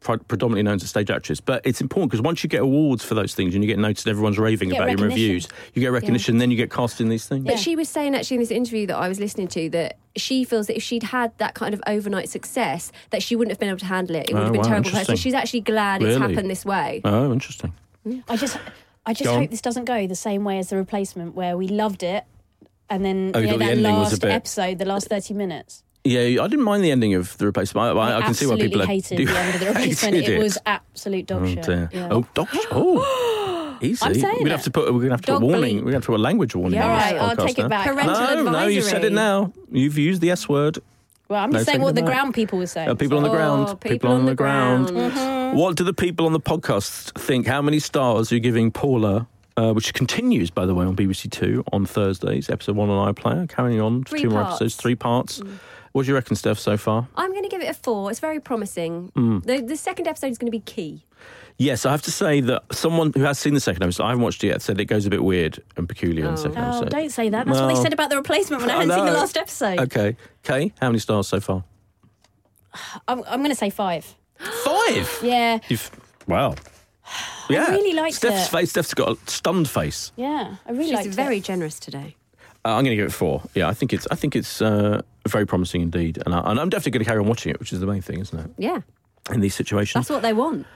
[0.00, 3.14] predominantly known as a stage actress, but it's important because once you get awards for
[3.14, 5.46] those things and you get noticed, everyone's raving Get about your reviews.
[5.74, 7.44] You get recognition, then you get cast in these things.
[7.44, 10.44] But she was saying actually in this interview that I was listening to that she
[10.44, 13.68] feels that if she'd had that kind of overnight success, that she wouldn't have been
[13.68, 14.28] able to handle it.
[14.30, 15.04] It would Oh, have been wow, terrible for her.
[15.04, 17.02] So she's actually glad it's happened this way.
[17.04, 17.72] Oh, interesting.
[18.28, 18.58] I just,
[19.06, 22.02] I just hope this doesn't go the same way as the replacement, where we loved
[22.02, 22.24] it,
[22.88, 24.84] and then Oh, you you know, the that ending was a last bit- episode, the
[24.86, 25.84] last thirty minutes.
[26.04, 27.96] Yeah, I didn't mind the ending of the replacement.
[27.96, 30.14] I, I, I can see why people hated do- the end of the replacement.
[30.16, 31.62] hated It was absolute dog Oh, shit.
[31.64, 31.90] dear.
[31.92, 32.08] Yeah.
[32.10, 32.48] Oh, dog.
[32.50, 32.66] shit.
[32.72, 34.04] Oh, easy.
[34.04, 34.64] I'm saying we'd have it.
[34.64, 34.92] to put.
[34.92, 35.76] We're gonna have to Dog put a warning.
[35.76, 35.78] bleep.
[35.80, 36.78] We're gonna have to put a language warning.
[36.78, 37.86] Yeah, on this right, I'll take it back.
[37.86, 39.52] Parental No, no, you said it now.
[39.70, 40.78] You've used the S word.
[41.28, 42.88] Well, I'm No, just saying what the ground people were saying.
[42.88, 43.80] Uh, people on the Oh, ground.
[43.80, 44.88] people on the ground.
[44.88, 45.56] Mm-hmm.
[45.56, 47.46] What do the people on the podcast think?
[47.46, 49.26] How many stars are you giving Paula?
[49.56, 52.48] Uh, which continues, by the way, on BBC Two on Thursdays.
[52.50, 55.40] Episode one on iPlayer, carrying on for Three two more episodes, three parts.
[55.92, 57.08] What do you reckon, Steph, so far?
[57.16, 58.10] I'm going to give it a four.
[58.10, 59.10] It's very promising.
[59.16, 59.44] Mm.
[59.44, 61.04] The, the second episode is going to be key.
[61.58, 64.22] Yes, I have to say that someone who has seen the second episode, I haven't
[64.24, 66.68] watched it yet, said it goes a bit weird and peculiar in the second Oh,
[66.68, 66.90] episode.
[66.90, 67.44] don't say that.
[67.46, 69.18] That's what they Well, said about the replacement when I I hadn't seen the know.
[69.18, 69.78] last episode.
[69.80, 70.16] Okay.
[70.42, 71.64] Kay, how many stars so far?
[73.08, 74.14] I'm, I'm going to say five.
[74.38, 75.18] Five.
[75.22, 75.90] Yeah, You've
[76.26, 76.54] wow.
[77.50, 77.68] Yeah.
[77.72, 78.50] really liked Steph's it.
[78.50, 78.70] face.
[78.70, 80.12] Steph's got a stunned face.
[80.16, 82.14] yeah, I really She's liked very generous today.
[82.64, 83.42] Uh, I'm going to give it four.
[83.54, 84.06] Yeah, I think it's.
[84.10, 87.20] I think it's uh, very promising indeed, and, I, and I'm definitely going to carry
[87.20, 88.50] on watching it, which is the main thing, isn't it?
[88.58, 88.80] Yeah,
[89.32, 90.06] In these situations.
[90.06, 90.66] that's what they want.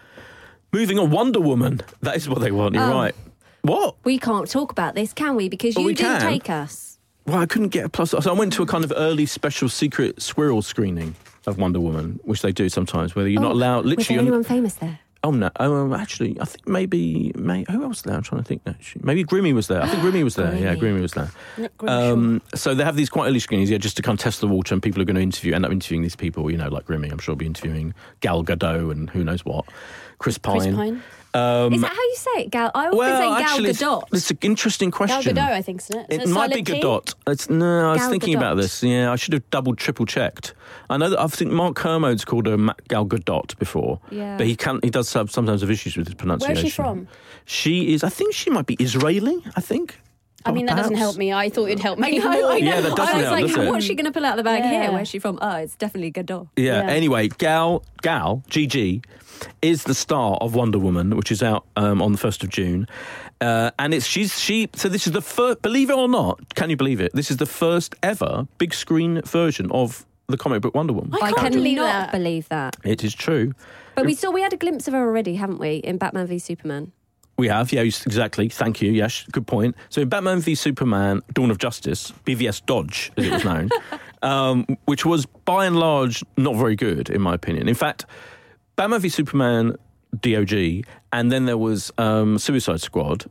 [0.73, 1.83] Moving on, Wonder Woman.
[2.03, 2.75] That is what they want.
[2.75, 2.93] You're Oh.
[2.93, 3.15] right.
[3.63, 3.97] What?
[4.05, 5.49] We can't talk about this, can we?
[5.49, 6.31] Because Well, you didn't can.
[6.33, 6.99] take us.
[7.27, 8.11] Well, I couldn't get a plus.
[8.11, 11.15] So I went to a kind of early special secret squirrel screening
[11.47, 13.85] of Wonder Woman, which they do sometimes, where you're not Oh, allowed.
[13.85, 14.99] Was Literally, anyone famous there?
[15.25, 15.51] Oh no!
[15.59, 18.15] Oh, um, actually, I think maybe, may who else was there?
[18.15, 18.61] I'm trying to think.
[18.67, 19.83] Actually, maybe Grimmy was there.
[19.83, 20.55] I think Grimmy was there.
[20.55, 21.01] Yeah, Grimmy.
[21.01, 21.31] Was there.
[21.89, 24.49] Um, so they have these quite early screenings, yeah, just to kind of test the
[24.49, 26.85] water, and people are going to interview, end up interviewing these people, you know, like
[26.85, 27.11] Grimmy.
[27.11, 29.65] I'm sure will be interviewing Gal Gadot and who knows what,
[30.19, 30.61] Chris Pine.
[30.61, 31.03] Chris Pine.
[31.35, 32.71] Um, Is that how you say it, Gal?
[32.77, 34.05] I always well, say Gal actually, it's- Gadot.
[34.13, 35.17] It's, an interesting question.
[35.17, 35.37] Gal question.
[35.37, 36.07] Gadot, I think, isn't it?
[36.09, 37.13] It Is might be Gadot.
[37.27, 37.89] It's no.
[37.89, 38.83] I was Gal thinking about this.
[38.85, 40.55] Yeah, I should have double, triple checked.
[40.89, 42.57] I know that I think Mark Kermode's called her
[42.89, 44.37] Gal Gadot before, Yeah.
[44.37, 46.55] but he can He does have sometimes have issues with his pronunciation.
[46.55, 47.09] Where's she from?
[47.47, 48.05] She is.
[48.05, 49.43] I think she might be Israeli.
[49.57, 49.99] I think.
[50.47, 51.33] I mean, that doesn't help me.
[51.33, 52.19] I thought it'd help I me.
[52.19, 52.31] know.
[52.31, 52.53] I know.
[52.57, 54.37] Yeah, that doesn't I was help, like, does what's she going to pull out of
[54.37, 54.83] the bag Yeah.
[54.83, 54.93] here?
[54.93, 55.39] Where's she from?
[55.41, 56.49] Oh, it's definitely Gadot.
[56.57, 56.83] Yeah.
[56.87, 56.93] Yeah.
[56.93, 59.03] Anyway, Gal Gal GG
[59.63, 62.87] is the star of Wonder Woman, which is out um, on the first of June,
[63.41, 64.69] uh, and it's she's she.
[64.75, 65.63] So this is the first.
[65.63, 67.13] Believe it or not, can you believe it?
[67.15, 71.13] This is the first ever big screen version of the comic book Wonder Woman.
[71.15, 72.13] I I can't cannot believe that.
[72.13, 72.77] believe that.
[72.85, 73.53] It is true.
[73.95, 76.39] But we saw we had a glimpse of her already, haven't we, in Batman v
[76.39, 76.93] Superman?
[77.37, 78.49] We have, yeah, yes, exactly.
[78.49, 78.93] Thank you.
[78.93, 79.75] Yes, good point.
[79.89, 83.71] So in Batman v Superman: Dawn of Justice, BVS Dodge, as it was known,
[84.23, 87.69] um, which was by and large not very good, in my opinion.
[87.69, 88.07] In fact,
[88.77, 89.77] Batman v Superman,
[90.21, 93.25] DOG, and then there was um, Suicide Squad.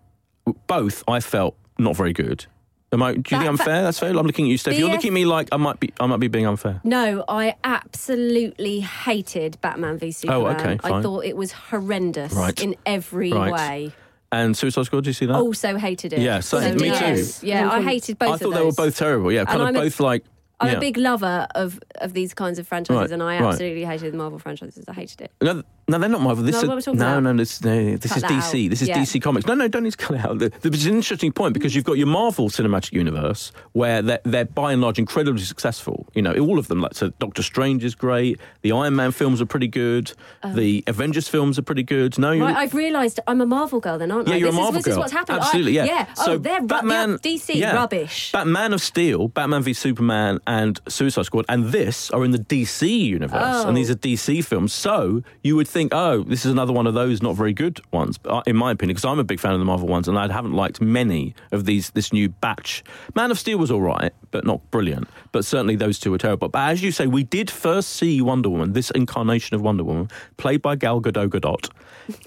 [0.67, 2.45] Both I felt not very good.
[2.91, 3.13] Am I?
[3.13, 3.81] Do you think That- I'm fair?
[3.83, 4.09] That's fair.
[4.09, 4.77] I'm looking at you, Steph.
[4.77, 5.91] You're looking at me like I might be.
[5.99, 6.79] I might be being unfair.
[6.83, 10.41] No, I absolutely hated Batman v Superman.
[10.41, 10.93] Oh, okay, fine.
[10.93, 12.61] I thought it was horrendous Right.
[12.61, 13.51] in every Right.
[13.51, 13.91] way.
[14.31, 15.03] And Suicide Squad.
[15.05, 15.35] Do you see that?
[15.35, 16.19] Also hated it.
[16.19, 17.39] Yeah, so- So me yes.
[17.41, 17.47] too.
[17.47, 19.31] Yeah, I hated both I thought they were both terrible.
[19.31, 20.23] Yeah, kind And of I'm a- both like.
[20.63, 20.77] I'm yeah.
[20.77, 23.49] a big lover of, of these kinds of franchises, Right, and I right.
[23.49, 24.85] absolutely hated the Marvel franchises.
[24.87, 25.31] I hated it.
[25.41, 26.43] No, no, they're not Marvel.
[26.43, 27.23] This No, is, what are we talking no, about?
[27.23, 28.65] no, this, no, this Cut is DC.
[28.65, 28.69] out.
[28.69, 28.97] This is Yeah.
[28.99, 29.45] DC Comics.
[29.45, 30.39] No, no, don't need to cut it out.
[30.39, 34.45] There- There's an interesting point because you've got your Marvel Cinematic Universe where they're, they're
[34.45, 36.07] by and large incredibly successful.
[36.13, 36.81] You know, all of them.
[36.81, 38.39] Like, so Doctor Strange is great.
[38.61, 40.11] The Iron Man films are pretty good.
[40.45, 42.17] the Avengers films are pretty good.
[42.17, 44.37] No, you Um, Right, I've realised I'm a Marvel girl then, aren't yeah, I?
[44.37, 44.91] you're this a Marvel is, girl.
[44.91, 45.39] This is what's happened.
[45.39, 45.85] I- Absolutely, yeah.
[45.85, 46.13] Yeah.
[46.13, 47.75] So oh, they're ru- Batman, yeah, DC yeah.
[47.75, 48.31] rubbish.
[48.31, 52.87] Batman of Steel, Batman v Superman, and Suicide Squad, and this are in the DC
[53.05, 53.67] universe, Oh.
[53.67, 54.73] and these are DC films.
[54.73, 58.19] So you would think, oh, this is another one of those not very good ones,
[58.25, 60.31] uh, in my opinion, because I'm a big fan of the Marvel ones, and I
[60.31, 61.89] haven't liked many of these.
[61.91, 62.83] This new batch,
[63.15, 65.09] Man of Steel was all right, but not brilliant.
[65.31, 66.47] But certainly those two were terrible.
[66.47, 70.09] But as you say, we did first see Wonder Woman, this incarnation of Wonder Woman,
[70.37, 71.69] played by Gal Gadot Gadot,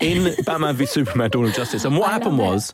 [0.01, 1.85] in Batman v Superman: Dawn of Justice.
[1.85, 2.73] And what I happened was.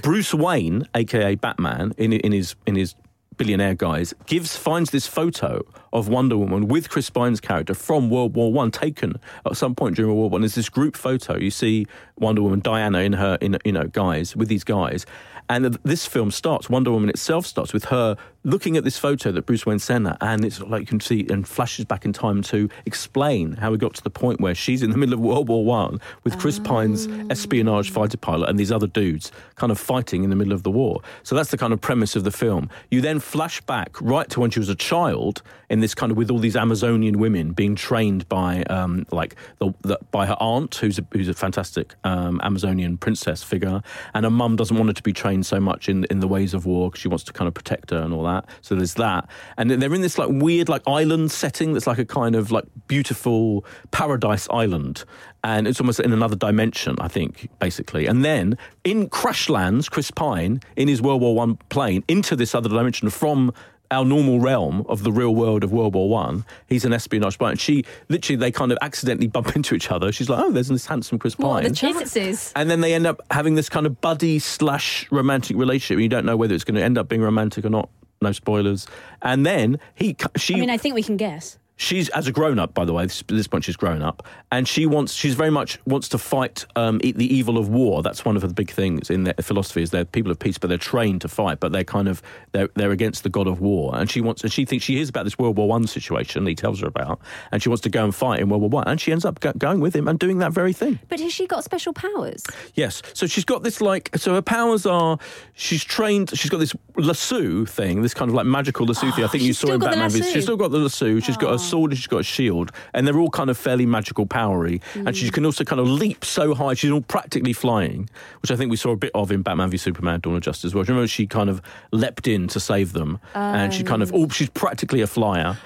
[0.00, 2.94] Bruce Wayne, aka Batman, in in his in his
[3.36, 8.34] billionaire guys, gives finds this photo of Wonder Woman with Chris Pine's character from World
[8.34, 9.14] War One, taken
[9.46, 10.40] at some point during World War One.
[10.42, 11.36] There's this group photo.
[11.36, 11.86] You see
[12.18, 15.06] Wonder Woman, Diana in her in you know guys with these guys.
[15.48, 19.46] And this film starts, Wonder Woman itself starts with her looking at this photo that
[19.46, 22.42] Bruce Wayne sent her, and it's like you can see, and flashes back in time
[22.42, 25.48] to explain how we got to the point where she's in the middle of World
[25.48, 30.24] War One with Chris Pine's espionage fighter pilot and these other dudes kind of fighting
[30.24, 31.00] in the middle of the war.
[31.22, 32.68] So that's the kind of premise of the film.
[32.90, 36.18] You then flash back right to when she was a child in this kind of
[36.18, 40.74] with all these Amazonian women being trained by um, like the, the, by her aunt,
[40.76, 44.94] who's a, who's a fantastic um, Amazonian princess figure, and her mum doesn't want her
[44.94, 47.32] to be trained so much in in the ways of war because she wants to
[47.32, 48.33] kind of protect her and all that.
[48.60, 52.04] So there's that, and they're in this like weird like island setting that's like a
[52.04, 55.04] kind of like beautiful paradise island,
[55.42, 58.06] and it's almost in another dimension, I think, basically.
[58.06, 62.54] And then in crash lands Chris Pine in his World War One plane into this
[62.54, 63.52] other dimension from
[63.90, 66.44] our normal realm of the real world of World War One.
[66.68, 70.12] He's an espionage spy, and she literally they kind of accidentally bump into each other.
[70.12, 72.52] She's like, "Oh, there's this handsome Chris Pine." what are Pine." the chances?
[72.56, 75.96] and then they end up having this kind of buddy slash romantic relationship.
[75.96, 77.88] and You don't know whether it's going to end up being romantic or not.
[78.22, 78.86] No spoilers.
[79.22, 81.58] And then he, she, I mean, I think we can guess.
[81.76, 84.26] She's as a grown up by the way this, at this point she's grown up
[84.52, 88.24] and she wants she's very much wants to fight um, the evil of war that's
[88.24, 90.78] one of the big things in their philosophy is they're people of peace but they're
[90.78, 94.10] trained to fight but they're kind of they're, they're against the god of war and
[94.10, 96.80] she wants and she thinks she hears about this world war one situation he tells
[96.80, 99.10] her about and she wants to go and fight in world war one and she
[99.10, 101.64] ends up go- going with him and doing that very thing But has she got
[101.64, 102.44] special powers?
[102.74, 103.02] Yes.
[103.14, 105.18] So she's got this like so her powers are
[105.54, 109.24] she's trained she's got this lasso thing, this kind of like magical lasso thing.
[109.24, 110.10] I think you saw in Batman.
[110.10, 111.20] She's still got the lasso.
[111.20, 113.86] She's got a sword and she's got a shield, and they're all kind of fairly
[113.86, 114.80] magical, powery.
[114.94, 115.14] And Mm.
[115.16, 116.74] she can also kind of leap so high.
[116.74, 118.08] She's all practically flying,
[118.42, 120.66] which I think we saw a bit of in Batman v Superman: Dawn of Justice.
[120.70, 121.60] as Well, remember she kind of
[121.92, 125.56] leapt in to save them, and she kind of oh, she's practically a flyer.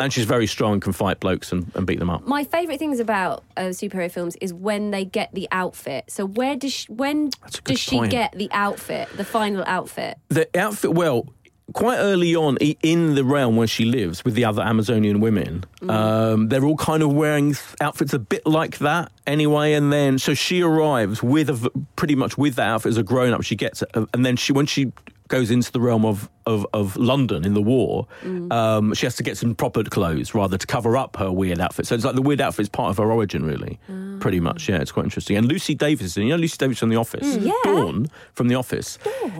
[0.00, 2.26] And she's very strong, and can fight blokes and, and beat them up.
[2.26, 6.06] My favourite things about uh, superhero films is when they get the outfit.
[6.08, 9.62] So where does she, when That's a good does she get the outfit, the final
[9.64, 10.18] outfit?
[10.28, 11.28] the outfit well
[11.72, 16.48] quite early on in the realm where she lives with the other amazonian women um,
[16.48, 20.62] they're all kind of wearing outfits a bit like that anyway and then so she
[20.62, 23.42] arrives with a, pretty much with that outfit as a grown-up.
[23.42, 24.92] She gets it and then she when she
[25.28, 28.06] goes into the realm of, of, of London in the war,
[28.50, 31.86] um, she has to get some proper clothes rather to cover up her weird outfit.
[31.86, 33.78] So it's like the weird outfit is part of her origin, really,
[34.20, 34.68] pretty much.
[34.68, 35.36] Yeah, it's quite interesting.
[35.36, 37.52] And Lucy Davis, you know Lucy Davis from The Office, yeah.
[37.64, 38.98] Dawn from The Office,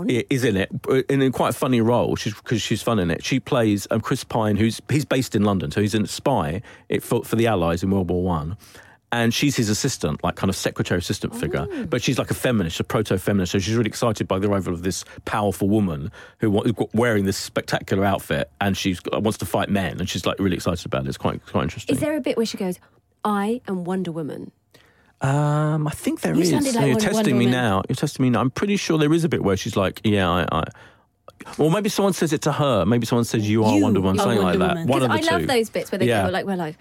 [0.09, 0.71] i- is in it
[1.09, 2.17] in a quite a funny role.
[2.17, 3.25] She's because she's fun in it.
[3.25, 7.03] She plays um, Chris Pine, who's he's based in London, so he's a spy it,
[7.03, 8.57] for, for the Allies in World War One.
[9.13, 11.67] And she's his assistant, like kind of secretary assistant figure.
[11.89, 13.53] But she's like a feminist, a proto feminist.
[13.53, 17.37] So she's really excited by the arrival of this powerful woman who wa- wearing this
[17.37, 20.01] spectacular outfit and she wants to fight men.
[20.01, 21.09] And she's like really excited about it.
[21.09, 21.95] It's quite, quite interesting.
[21.95, 22.81] Is there a bit where she goes,
[23.25, 24.51] "I am Wonder Woman"?
[25.21, 26.53] Um, I think there You is.
[26.53, 27.51] like you're Wonder- testing Wonder me Woman.
[27.53, 27.83] now.
[27.89, 28.41] You're testing me now.
[28.41, 30.65] I'm pretty sure there is a bit where she's like, "Yeah, I." I
[31.59, 32.85] or maybe someone says it to her.
[32.87, 34.87] Maybe someone says, "You are You Wonder Woman," something Wonder like that.
[34.87, 36.25] One of the I love those bits where they Yeah.
[36.27, 36.77] go like, "We're like."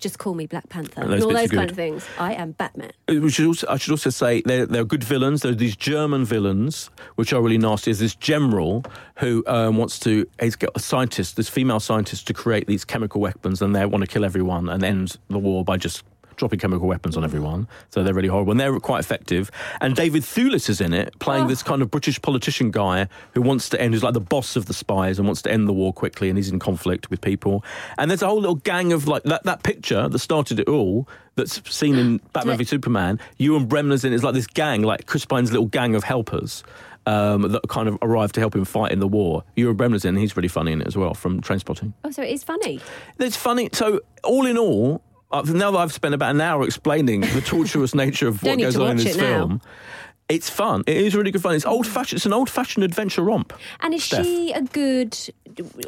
[0.00, 2.06] Just call me Black Panther those and all those kind of things.
[2.18, 2.92] I am Batman.
[3.28, 5.42] Should also, I should also say they're, they're good villains.
[5.42, 7.90] There are these German villains, which are really nasty.
[7.90, 8.84] There's this general
[9.16, 13.20] who um, wants to he's got a scientist, this female scientist, to create these chemical
[13.20, 16.02] weapons, and they want to kill everyone and end the war by just
[16.40, 17.68] dropping chemical weapons on everyone.
[17.90, 19.50] So they're really horrible, and they're quite effective.
[19.80, 23.68] And David Thewlis is in it, playing this kind of British politician guy who wants
[23.68, 25.92] to end, who's like the boss of the spies and wants to end the war
[25.92, 27.64] quickly, and he's in conflict with people.
[27.98, 31.06] And there's a whole little gang of like that, that picture that started it all.
[31.36, 33.20] That's seen in Batman v Superman.
[33.38, 34.12] Ewan Bremner's in.
[34.12, 34.16] it.
[34.16, 36.64] It's like this gang, like Chris Pine's little gang of helpers.
[37.06, 39.42] Um, that kind of arrived to help him fight in the war.
[39.56, 40.16] Ewan Bremner's in.
[40.16, 41.92] He's really funny in it as well from Trainspotting.
[42.04, 42.78] Oh, so it is funny.
[43.18, 43.70] It's funny.
[43.72, 47.94] So, all in all, Uh, now that I've spent about an hour explaining the torturous
[47.94, 49.22] nature of what goes on in this now.
[49.22, 49.60] film,
[50.28, 50.82] it's fun.
[50.86, 51.54] It is really good fun.
[51.54, 52.18] It's old fashioned.
[52.18, 53.52] It's an old fashioned adventure romp.
[53.80, 54.24] And is Steph.
[54.24, 55.16] she a good?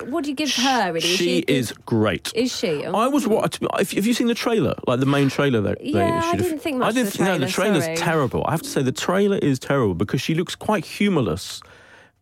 [0.09, 0.89] What do you give her?
[0.93, 2.33] Really, She good- is great.
[2.35, 2.85] Is she?
[2.85, 2.95] Oh.
[2.95, 3.59] I was what?
[3.79, 4.75] Have have you seen the trailer?
[4.87, 7.29] Like the main trailer that they Yeah, I didn't think much I didn't the think-
[7.29, 7.97] no, the trailer's sorry.
[7.97, 8.45] terrible.
[8.47, 11.61] I have to say the trailer is terrible because she looks quite humorless.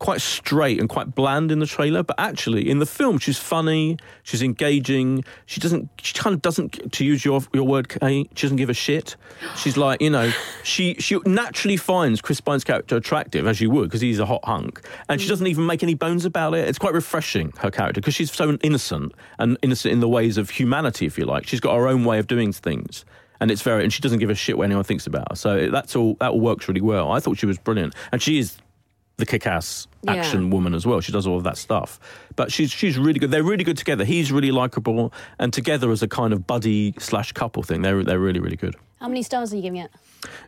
[0.01, 3.99] Quite straight and quite bland in the trailer, but actually in the film she's funny,
[4.23, 5.25] she's engaging.
[5.45, 8.71] She doesn't, she kind of doesn't, to use your your word, Kay, she doesn't give
[8.71, 9.17] a shit.
[9.57, 10.33] She's like, you know,
[10.65, 14.43] she she naturally finds Chris Pine's character attractive as you would because he's a hot
[14.45, 14.81] hunk,
[15.11, 15.31] and she mm.
[15.31, 16.67] doesn't even make any bones about it.
[16.67, 20.49] It's quite refreshing her character because she's so innocent and innocent in the ways of
[20.49, 21.47] humanity, if you like.
[21.47, 23.05] She's got her own way of doing things.
[23.43, 25.37] And it's very, and she doesn't give a shit what anyone thinks about her.
[25.37, 26.17] So that's all.
[26.21, 27.11] That all works really well.
[27.11, 28.59] I thought she was brilliant, and she is
[29.21, 30.15] the kick-ass Yeah.
[30.15, 31.01] action woman as well.
[31.01, 32.01] She does all of that stuff,
[32.37, 33.31] but she's she's really good.
[33.31, 34.05] They're really good together.
[34.05, 38.19] He's really likable, and together as a kind of buddy slash couple thing, they're they're
[38.19, 38.75] really really good.
[39.01, 39.91] How many stars are you giving it?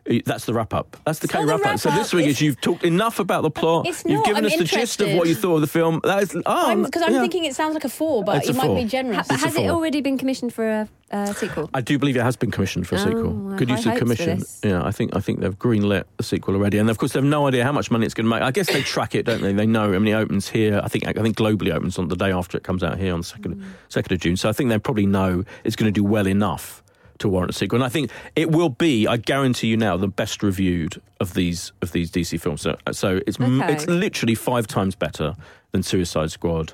[0.07, 0.95] Uh, That's the wrap up.
[1.05, 1.79] That's the not K wrap up.
[1.79, 3.87] So this week is you've talked enough about the plot.
[3.87, 6.01] It's You've given I'm us the gist of what you thought of the film.
[6.03, 7.21] That is, oh, Because I'm, yeah.
[7.21, 8.75] thinking it sounds like a four, but It's you might four.
[8.75, 9.27] be generous.
[9.27, 11.71] Ha- has it already been commissioned for a, sequel?
[11.73, 13.33] I do believe it has been commissioned for a Oh, sequel.
[13.57, 14.43] Good use of commission.
[14.63, 17.47] Yeah, I think I think they've greenlit the sequel already, and of course they've no
[17.47, 18.43] idea how much money it's going to make.
[18.43, 19.53] I guess they track it, don't they?
[19.53, 19.93] They know.
[19.93, 20.79] I mean, it opens here.
[20.83, 23.21] I think I think globally opens on the day after it comes out here on
[23.21, 23.63] the second Mm.
[23.89, 24.37] second of June.
[24.37, 26.82] So I think they probably know it's going to do well enough
[27.19, 27.77] to warrant a sequel.
[27.77, 29.07] And I think it will be.
[29.07, 32.61] I guarantee you now the best reviewed of these of these DC films.
[32.61, 33.73] So, uh, so it's Okay.
[33.73, 35.35] it's literally five times better
[35.71, 36.73] than Suicide Squad.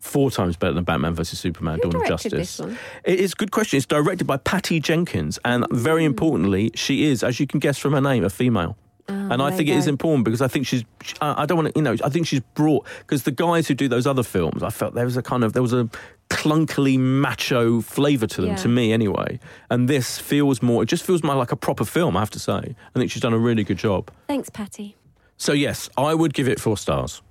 [0.00, 2.60] Four times better than Batman vs Superman: Who Dawn of Justice.
[3.04, 3.78] It is a good question.
[3.78, 7.94] It's directed by Patty Jenkins, and very importantly, she is, as you can guess from
[7.94, 8.76] her name, a female.
[9.08, 10.84] and I Oh, think it is important because I think she's.
[11.20, 13.74] I I don't want to, you know, I think she's brought because the guys who
[13.74, 15.88] do those other films, I felt there was a kind of there was a
[16.30, 18.56] clunkily macho flavour to them, Yeah.
[18.56, 19.38] to me anyway.
[19.70, 20.82] And this feels more.
[20.82, 22.16] It just feels more like a proper film.
[22.16, 22.52] I have to say.
[22.94, 24.10] I think she's done a really good job.
[24.26, 24.96] Thanks, Patty.
[25.36, 27.22] So yes, I would give it four stars.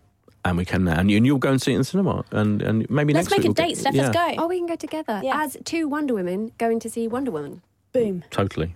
[0.46, 2.24] And we can now, and, you, and you'll go and see it in the cinema,
[2.32, 3.94] and and maybe Let's next make a we'll date, get- Steph.
[3.96, 4.02] yeah.
[4.04, 4.44] Let's go.
[4.44, 5.44] Oh, we can go together Yeah.
[5.44, 7.62] as two Wonder Women going to see Wonder Woman.
[7.92, 8.24] Boom.
[8.32, 8.74] Totally.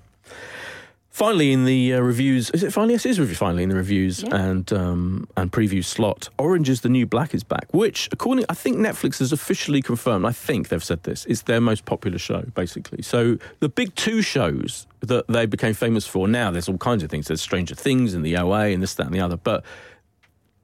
[1.13, 2.93] Finally, in the uh, reviews, is it finally?
[2.93, 3.35] Yes, it is review.
[3.35, 4.33] Finally, in the reviews Yeah.
[4.33, 7.67] and um, and preview slot, Orange is the New Black is back.
[7.73, 10.25] Which, according, I think Netflix has officially confirmed.
[10.25, 11.25] I think they've said this.
[11.25, 13.01] It's their most popular show, basically.
[13.01, 16.29] So the big two shows that they became famous for.
[16.29, 17.27] Now there's all kinds of things.
[17.27, 19.35] There's Stranger Things and the OA and this, that, and the other.
[19.35, 19.65] But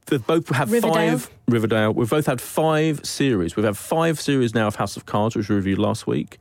[0.05, 0.93] they've both had Riverdale.
[0.93, 1.93] five Riverdale.
[1.93, 3.57] We've both had five series.
[3.57, 6.37] We've had five series now of House of Cards, which we reviewed last week,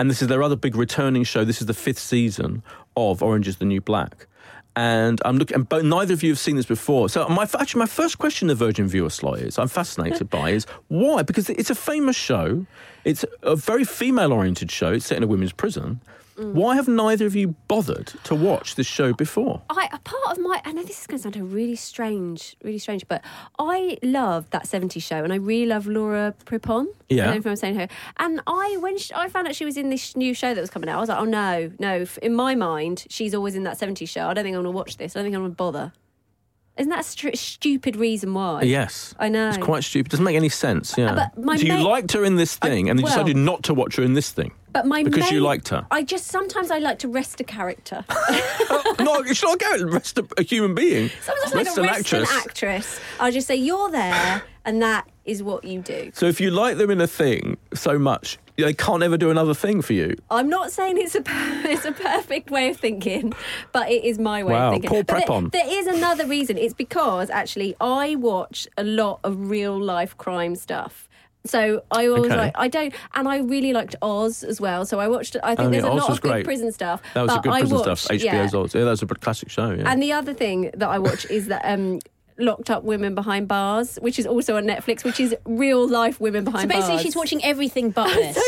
[0.00, 1.44] and this is their other big returning show.
[1.44, 2.62] This is the fifth season
[2.96, 4.26] of Orange Is the New Black.
[4.74, 7.10] And I'm looking, but neither of you have seen this before.
[7.10, 10.64] So my actually my first question the Virgin viewer slot is I'm fascinated by is
[10.88, 12.64] why because it's a famous show,
[13.04, 14.92] it's a very female oriented show.
[14.92, 16.00] It's set in a women's prison.
[16.36, 16.52] Mm.
[16.54, 19.62] Why have neither of you bothered to watch this show before?
[19.68, 22.78] I a part of my I know this is going to sound really strange, really
[22.78, 23.22] strange, but
[23.58, 26.86] I love that 70s show, and I really love Laura Prepon.
[27.08, 27.22] Yeah.
[27.22, 27.88] I don't know if I'm saying her.
[28.18, 30.70] And I when she, I found out she was in this new show that was
[30.70, 32.06] coming out, I was like, oh no, no.
[32.22, 34.28] In my mind, she's always in that 70s show.
[34.28, 35.16] I don't think I'm going to watch this.
[35.16, 35.92] I don't think I'm going to bother.
[36.78, 38.62] Isn't that a str- stupid reason why?
[38.62, 39.14] Yes.
[39.18, 39.48] I know.
[39.48, 40.10] It's quite stupid.
[40.10, 40.96] Doesn't make any sense.
[40.96, 41.12] Yeah.
[41.12, 43.24] Uh, but my so you mate- liked her in this thing, and then you well-
[43.24, 44.52] decided not to watch her in this thing.
[44.72, 45.86] But my Because you liked her.
[45.90, 48.04] I just sometimes I like to rest a character.
[49.00, 51.10] no, it's not going to rest a, a human being.
[51.22, 52.30] Sometimes I like Rest to an rest actress.
[52.30, 53.00] an actress.
[53.18, 56.10] I'll just say you're there, and that is what you do.
[56.14, 59.54] So if you like them in a thing so much, they can't ever do another
[59.54, 60.14] thing for you.
[60.30, 63.32] I'm not saying it's a it's a perfect way of thinking,
[63.72, 64.90] but it is my way Wow, of thinking.
[64.90, 65.52] Paul But there- Prepon.
[65.52, 66.58] there is another reason.
[66.58, 71.08] It's because actually I watch a lot of real life crime stuff.
[71.46, 72.36] So I always Okay.
[72.36, 74.84] like I don't, and I really liked Oz as well.
[74.84, 75.36] So I watched.
[75.42, 76.44] I think Oh, there's yeah, a Oz lot was of good great.
[76.44, 77.00] prison stuff.
[77.14, 78.12] That was but a good prison watch, stuff.
[78.18, 78.22] HBO's
[78.52, 78.58] yeah.
[78.60, 78.74] Oz.
[78.74, 79.70] Yeah, that was a classic show.
[79.70, 79.90] Yeah.
[79.90, 81.98] And the other thing that I watch is that um,
[82.38, 86.44] locked up women behind bars, which is also on Netflix, which is real life women
[86.44, 86.62] behind.
[86.62, 87.02] So basically, bars.
[87.02, 88.36] she's watching everything but this.
[88.36, 88.42] So,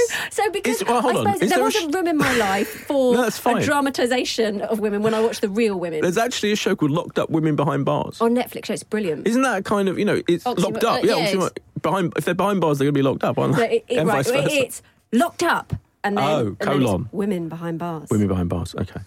[0.44, 1.24] so because Is- well, hold I on.
[1.26, 3.30] suppose Is there there wasn't sh- room in my life for No, a
[3.62, 7.18] dramatisation of women when I watch the real women There's actually a show called Locked
[7.18, 8.20] Up Women Behind Bars.
[8.20, 8.68] on Netflix.
[8.70, 9.26] It's brilliant.
[9.26, 11.02] Isn't that a kind of you know it's Oxymo- locked up?
[11.04, 13.24] uh, Yeah, yeah, oxymo- it's- behind if they're behind bars, they're going to be locked
[13.24, 13.76] up, aren't they?
[13.76, 15.74] it, it- right, it's locked up,
[16.04, 17.08] and then, Oh, and then colon.
[17.12, 18.08] women behind bars.
[18.10, 18.74] Women behind bars.
[18.74, 19.00] Okay.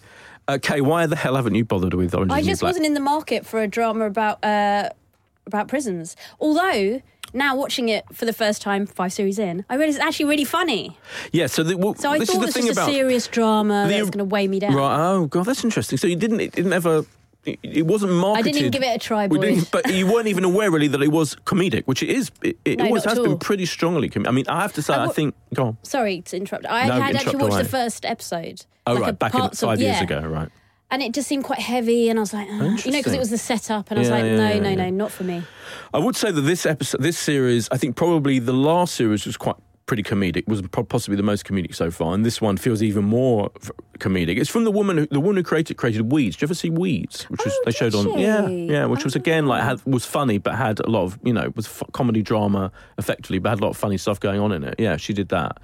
[0.48, 2.86] Okay, why the hell haven't you bothered with Orange I is the New just wasn't
[2.86, 4.90] in the market for a drama about uh,
[5.46, 6.14] about prisons.
[6.38, 7.02] Although
[7.34, 10.44] now watching it for the first time, five series in, I realised it's actually really
[10.44, 10.96] funny.
[11.32, 12.88] Yeah, so, the, well, So I this thought is it the was thing just about
[12.90, 14.74] a serious drama The- that's going to weigh me down.
[14.74, 14.96] Right.
[15.10, 15.98] Oh god, that's interesting.
[15.98, 16.40] So you didn't.
[16.40, 17.04] It didn't ever.
[17.46, 18.38] It, wasn't marketed.
[18.38, 21.12] I didn't even give it a try, But you weren't even aware really that it
[21.12, 22.30] was comedic, which it is.
[22.42, 24.28] It, it No, always has been pretty strongly comedic.
[24.28, 25.34] I mean, I have to say, I I think.
[25.54, 25.78] Go on.
[25.82, 26.66] Sorry to interrupt.
[26.68, 27.62] I No, had interrupt actually watched away.
[27.62, 28.66] the first episode.
[28.86, 30.02] Oh like a right, back in parts of- five years yeah.
[30.02, 30.48] ago, right?
[30.88, 33.18] And it just seemed quite heavy, and I was like, oh, you know, because it
[33.18, 34.74] was the setup, and I was like, yeah, no, yeah, no, yeah.
[34.76, 35.42] no, not for me.
[35.92, 39.36] I would say that this episode, this series, I think probably the last series was
[39.36, 39.56] quite
[39.86, 40.46] pretty comedic.
[40.48, 44.38] Was possibly the most comedic so far, and this one feels even more f- comedic.
[44.38, 46.36] It's from the woman who the woman who created created Weeds.
[46.36, 47.22] Do you ever see Weeds?
[47.24, 48.20] Which was Oh, they showed on she?
[48.22, 51.32] yeah yeah, which was again like had was funny but had a lot of you
[51.32, 54.52] know was f- comedy drama effectively, but had a lot of funny stuff going on
[54.52, 54.74] in it.
[54.78, 55.58] Yeah, she did that.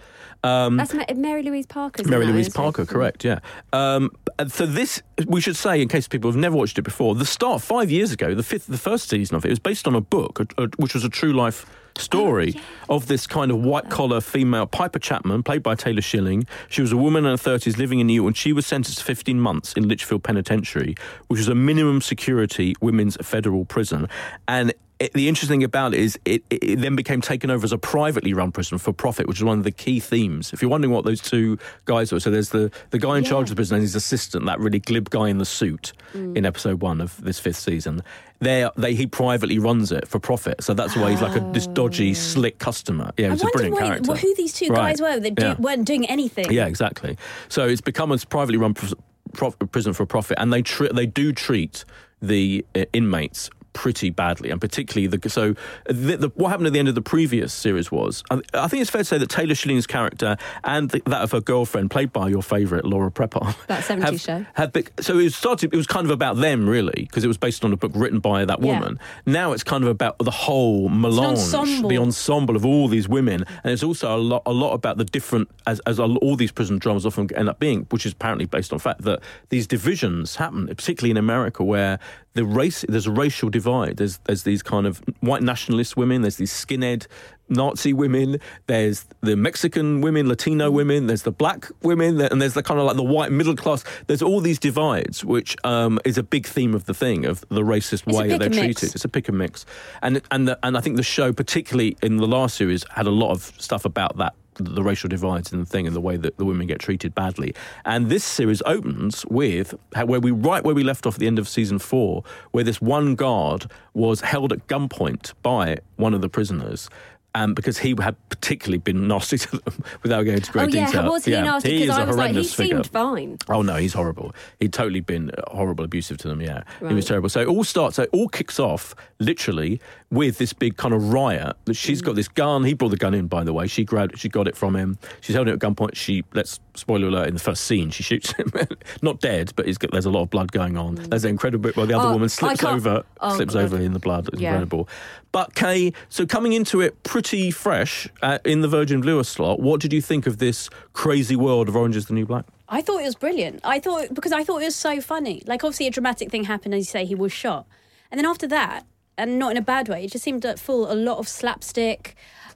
[0.44, 2.02] Um, That's Mary Louise Parker.
[2.08, 3.24] Mary Louise Parker, correct?
[3.24, 3.38] Yeah.
[3.72, 4.10] Um,
[4.48, 7.62] so this, we should say, in case people have never watched it before, the start
[7.62, 10.40] five years ago, the fifth, the first season of it was based on a book,
[10.40, 11.64] a, a, which was a true life
[11.98, 12.54] story
[12.88, 16.46] of this kind of white collar female Piper Chapman, played by Taylor Schilling.
[16.68, 18.98] She was a woman in her thirties living in New York, and she was sentenced
[18.98, 20.94] to 15 months in Litchfield Penitentiary,
[21.28, 24.08] which is a minimum security women's federal prison,
[24.48, 24.72] and.
[25.00, 27.78] It, the interesting thing about it is it, it, then became taken over as a
[27.78, 30.52] privately run prison for profit, which is one of the key themes.
[30.52, 33.46] If you're wondering what those two guys are, so there's the, the guy in charge
[33.46, 36.36] of the prison and his assistant, that really glib guy in the suit mm.
[36.36, 38.04] in episode one of this fifth season.
[38.42, 41.68] They, they he privately runs it for profit, so that's why he's like a this
[41.68, 43.12] dodgy, slick customer.
[43.16, 44.14] Yeah, I he's a brilliant why- character.
[44.16, 44.96] who these two Right.
[44.96, 45.54] guys were that do, Yeah.
[45.60, 46.50] weren't doing anything.
[46.52, 47.16] Yeah, exactly.
[47.48, 48.94] So it's become a privately run pr-
[49.32, 51.84] prof- prison for profit, and they tr- they do treat
[52.20, 55.54] the uh, inmates pretty badly, and particularly the so
[55.86, 58.82] the, the, what happened at the end of the previous series was I, I think
[58.82, 62.12] it's fair to say that Taylor Schilling's character and the, that of her girlfriend, played
[62.12, 64.46] by your favourite Laura Prepon, That 70s have, show.
[64.54, 65.72] have bec- so it started.
[65.72, 68.18] It was kind of about them really because it was based on a book written
[68.20, 68.74] by that Yeah.
[68.78, 68.98] woman.
[69.26, 71.88] Now it's kind of about the whole melange, ensemble.
[71.88, 75.04] the ensemble of all these women, and it's also a lot, a lot about the
[75.04, 78.72] different, as, as all these prison dramas often end up being, which is apparently based
[78.72, 81.98] on fact that these divisions happen, particularly in America, where
[82.34, 83.96] the race there's a racial divide.
[83.96, 86.22] There's there's these kind of white nationalist women.
[86.22, 87.06] There's these skinhead
[87.48, 88.40] Nazi women.
[88.66, 91.06] There's the Mexican women, Latino women.
[91.06, 93.84] There's the black women, and there's the kind of like the white middle class.
[94.06, 97.62] There's all these divides, which um, is a big theme of the thing of the
[97.62, 98.80] racist It's way that they're and mix.
[98.80, 98.94] treated.
[98.94, 99.66] It's a pick and mix,
[100.02, 103.10] and and the, and I think the show, particularly in the last series, had a
[103.10, 104.34] lot of stuff about that.
[104.56, 107.54] The racial divides and the thing, and the way that the women get treated badly.
[107.84, 111.26] And this series opens with how- where we right where we left off at the
[111.26, 116.20] end of season four, where this one guard was held at gunpoint by one of
[116.20, 116.88] the prisoners.
[117.34, 120.84] um, because he had particularly been nasty to them without going into great oh yeah,
[120.84, 121.10] detail.
[121.10, 121.40] was he yeah.
[121.44, 121.70] nasty?
[121.70, 122.74] He Because is a I was like, he figure.
[122.74, 123.38] seemed fine.
[123.48, 124.34] Oh no, he's horrible.
[124.60, 126.42] He'd totally been horrible, abusive to them.
[126.42, 127.30] Yeah, he was terrible.
[127.30, 127.96] So it all starts.
[127.96, 129.80] So it all kicks off literally
[130.12, 131.56] with this big kind of riot.
[131.64, 132.64] That she's got this gun.
[132.64, 133.66] He brought the gun in, by the way.
[133.66, 134.18] She grabbed.
[134.18, 134.98] She got it from him.
[135.22, 135.96] She's holding it at gunpoint.
[135.96, 137.90] She let's spoiler alert in the first scene.
[137.90, 138.52] She shoots him,
[139.02, 140.94] not dead, but he's got, there's a lot of blood going on.
[140.96, 143.64] There's an incredible bit where the other Oh, woman slips over, oh, slips God.
[143.64, 144.28] over in the blood.
[144.32, 144.50] It's Yeah.
[144.50, 144.88] incredible.
[145.32, 149.60] But Kay, so coming into it pretty fresh uh, in the Virgin Lewis slot.
[149.60, 152.44] What did you think of this crazy world of Orange Is the New Black?
[152.68, 153.60] I thought it was brilliant.
[153.64, 155.42] I thought because I thought it was so funny.
[155.46, 157.66] Like obviously a dramatic thing happened, as you say, he was shot,
[158.10, 158.86] and then after that,
[159.18, 162.14] and not in a bad way, it just seemed to full a lot of slapstick.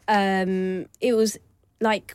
[0.08, 1.38] Um, it was
[1.80, 2.14] like.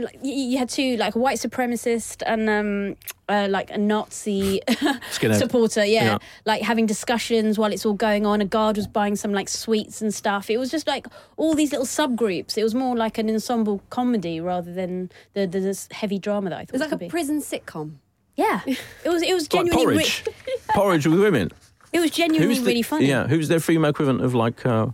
[0.00, 2.96] Like you- you had two, like a white supremacist and um,
[3.28, 4.60] uh, like a Nazi
[5.10, 6.18] supporter, yeah, Yeah.
[6.44, 8.40] like having discussions while it's all going on.
[8.40, 10.50] A guard was buying some like sweets and stuff.
[10.50, 12.56] It was just like all these little subgroups.
[12.56, 16.58] It was more like an ensemble comedy rather than the, the this heavy drama that
[16.60, 17.08] I thought It was like could a be.
[17.08, 17.94] prison sitcom.
[18.36, 19.22] Yeah, it was.
[19.22, 19.94] It was Like genuinely.
[20.04, 21.50] porridge, Re- porridge with women.
[21.92, 23.06] It was genuinely the- really funny.
[23.06, 24.88] Yeah, who's their female equivalent of like uh,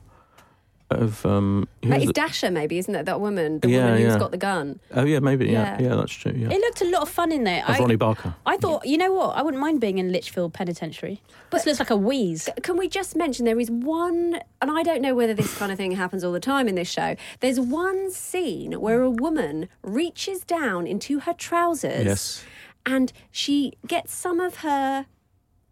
[0.91, 1.67] of um?
[1.83, 3.07] who's That is the- Dasher, maybe, isn't it?
[3.07, 4.19] That woman, the Yeah, woman who's yeah.
[4.19, 4.79] got the gun.
[4.93, 5.89] oh yeah, maybe yeah, Yeah.
[5.89, 6.33] yeah, that's true.
[6.37, 7.65] Yeah, It looked a lot of fun in there.
[7.65, 8.35] of I, Ronnie Barker.
[8.47, 9.37] I thought, you know what?
[9.37, 11.21] I wouldn't mind being in Litchfield Penitentiary.
[11.51, 12.49] But this looks like a wheeze.
[12.63, 15.79] Can we just mention there is one, and I don't know whether this kind of
[15.79, 17.17] thing happens all the time in this show.
[17.41, 22.45] There's one scene where a woman reaches down into her trousers Yes,
[22.87, 25.07] and she gets some of her.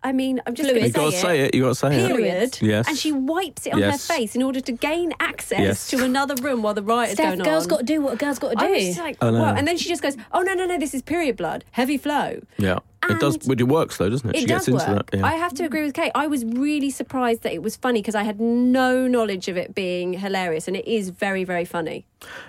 [0.04, 1.54] I mean, I'm just going you to got to say it.
[1.54, 2.06] You got to say it.
[2.08, 2.58] Period.
[2.60, 2.88] Yes.
[2.88, 4.06] And she wipes it on Yes.
[4.08, 5.86] her face in order to gain access Yes.
[5.90, 7.68] to another room while the riot is Steph, going girl's on.
[7.68, 8.64] got to do what a girl's got to do.
[8.64, 9.40] I was just like, I know.
[9.40, 9.54] wow.
[9.54, 10.76] And then she just goes, "Oh no, no, no!
[10.78, 12.80] This is period blood, heavy flow." Yeah,
[13.10, 13.34] it does.
[13.36, 14.36] And But it works though, doesn't it?
[14.36, 15.10] It she does gets into work.
[15.10, 15.18] that.
[15.18, 15.26] Yeah.
[15.26, 16.12] I have to agree with Kate.
[16.14, 19.74] I was really surprised that it was funny because I had no knowledge of it
[19.74, 22.06] being hilarious, and it is very, very funny.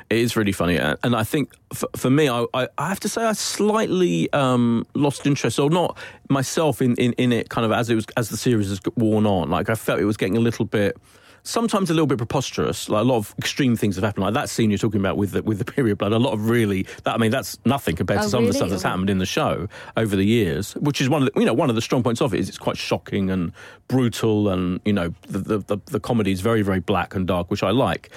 [0.10, 3.00] It is really funny, and and I think for, for me, I, I, I have
[3.02, 5.98] to say I slightly um, lost interest, or not
[6.30, 9.26] myself in, in, in it, kind of as it was as the series has worn
[9.26, 9.50] on.
[9.50, 10.98] Like I felt it was getting a little bit.
[11.46, 14.24] Sometimes a little bit preposterous, like a lot of extreme things have happened.
[14.24, 16.50] Like that scene you're talking about with the, with the period blood, a lot of
[16.50, 16.84] really.
[17.04, 19.18] That, I mean, that's nothing compared to Oh, some of the stuff that's happened in
[19.18, 19.68] the show
[19.98, 20.74] over the years.
[20.76, 22.48] Which is one of the, you know one of the strong points of it is
[22.48, 23.52] it's quite shocking and
[23.90, 27.52] brutal, and you know the the, the, the comedy is very very black and dark,
[27.52, 28.10] which I like.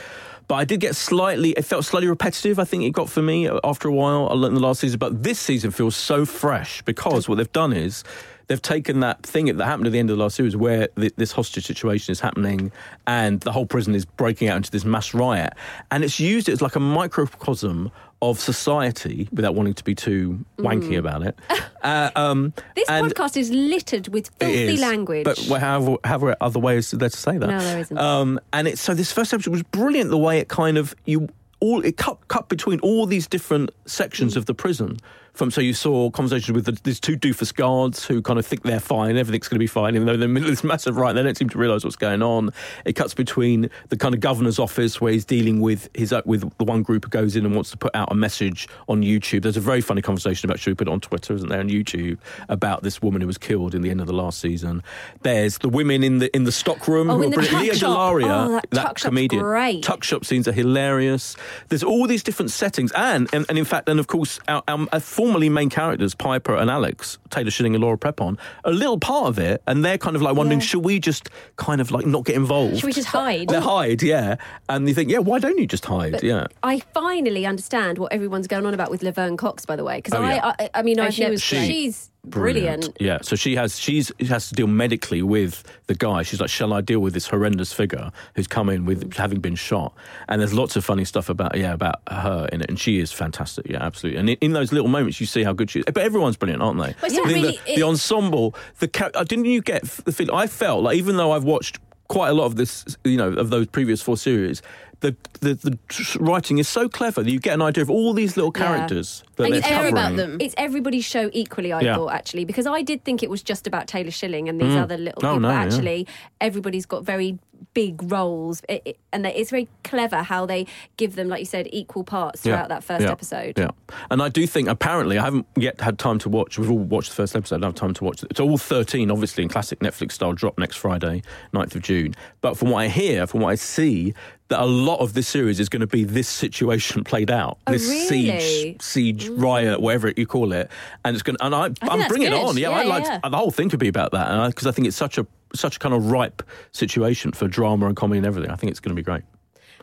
[0.48, 3.48] But I did get slightly, it felt slightly repetitive, I think it got for me
[3.64, 4.98] after a while in the last season.
[4.98, 8.04] But this season feels so fresh because what they've done is
[8.48, 11.14] they've taken that thing that happened at the end of the last series where th-
[11.16, 12.70] this hostage situation is happening
[13.06, 15.52] and the whole prison is breaking out into this mass riot.
[15.90, 17.90] And it's used it as like a microcosm
[18.22, 21.38] of society without wanting to be too wanky about it.
[21.82, 24.80] Uh, um, This podcast is littered with filthy is.
[24.80, 25.22] language.
[25.24, 27.46] But well, however, however other ways there to say that.
[27.46, 27.96] No, there isn't.
[27.96, 30.10] Um, and it's so this first episode was brilliant.
[30.10, 31.28] The way it kind of you
[31.60, 34.38] all it cut cut between all these different sections Mm.
[34.38, 34.96] of the prison.
[35.36, 38.62] From so you saw conversations with the, these two doofus guards who kind of think
[38.62, 40.64] they're fine, everything's going to be fine, even though they're in the middle of this
[40.64, 41.14] massive riot.
[41.14, 42.50] They don't seem to realise what's going on.
[42.86, 46.50] It cuts between the kind of governor's office where he's dealing with his uh, with
[46.56, 49.42] the one group who goes in and wants to put out a message on YouTube.
[49.42, 51.68] There's a very funny conversation about should we put it on Twitter, isn't there, on
[51.68, 52.18] YouTube
[52.48, 54.82] about this woman who was killed in the end of the last season.
[55.22, 57.60] There's the women in the in the stock room Oh, who in are the tuck
[57.62, 57.68] Lea.
[57.70, 59.82] DeLaria, Oh, that shop's comedian, great.
[59.82, 61.36] tuck shop scenes are hilarious.
[61.68, 64.86] There's all these different settings, and and, and in fact, and of course, our, our,
[64.92, 69.26] our formerly main characters, Piper and Alex, Taylor Schilling and Laura Prepon, a little part
[69.26, 70.66] of it, and they're kind of like wondering, Yeah.
[70.66, 72.76] should we just kind of like not get involved?
[72.76, 73.48] Should we just hide?
[73.48, 74.36] They hide, yeah.
[74.68, 76.12] And you think, yeah, why don't you just hide?
[76.12, 76.46] But yeah.
[76.62, 80.14] I finally understand what everyone's going on about with Laverne Cox, by the way, because
[80.14, 80.54] Oh, I, yeah.
[80.60, 82.88] I, I mean, I've she never- was she's brilliant.
[83.00, 86.22] Yeah, so she has she's she has to deal medically with the guy.
[86.22, 89.54] She's like, shall I deal with this horrendous figure who's come in with having been
[89.54, 89.94] shot?
[90.28, 93.12] And there's lots of funny stuff about yeah about her in it, and she is
[93.12, 93.66] fantastic.
[93.68, 94.18] Yeah, absolutely.
[94.20, 95.84] And in, in those little moments, you see how good she is.
[95.86, 96.94] But everyone's brilliant, aren't they?
[97.00, 100.12] But it's not I think really- the, the ensemble, the uh, didn't you get the
[100.12, 100.34] feeling?
[100.34, 103.50] I felt like even though I've watched quite a lot of this, you know, of
[103.50, 104.62] those previous four series.
[105.00, 108.36] The, the the writing is so clever that you get an idea of all these
[108.36, 108.64] little Yeah.
[108.66, 109.92] characters that And they're you care covering.
[109.92, 110.38] about them.
[110.40, 111.96] It's everybody's show equally, I Yeah.
[111.96, 114.82] thought, actually, because I did think it was just about Taylor Schilling and these Mm.
[114.82, 115.40] other little Oh, people.
[115.40, 115.62] no, but yeah.
[115.64, 116.06] actually,
[116.40, 117.38] everybody's got very
[117.72, 120.66] big roles, it, it- and it's very clever how they
[120.96, 123.54] give them, like you said, equal parts throughout that first yeah, episode.
[123.58, 123.68] Yeah,
[124.10, 126.58] and I do think apparently I haven't yet had time to watch.
[126.58, 127.56] We've all watched the first episode.
[127.56, 128.28] I don't have time to watch it.
[128.30, 130.32] It's all thirteen, obviously, in classic Netflix style.
[130.34, 131.22] Drop next Friday,
[131.52, 132.14] 9th of June.
[132.40, 134.12] But from what I hear, from what I see,
[134.48, 137.58] that a lot of this series is going to be this situation played out.
[137.66, 138.40] Oh, this really?
[138.40, 140.70] siege, siege riot, whatever you call it,
[141.04, 141.36] and it's going.
[141.36, 142.56] to And I, I'm that's bringing it on.
[142.56, 143.20] Yeah, Yeah, I like yeah.
[143.28, 145.78] the whole thing could be about that, because I, think it's such a such a
[145.78, 146.42] kind of ripe
[146.72, 148.50] situation for drama and comedy and everything.
[148.50, 149.22] I think it's going to be great.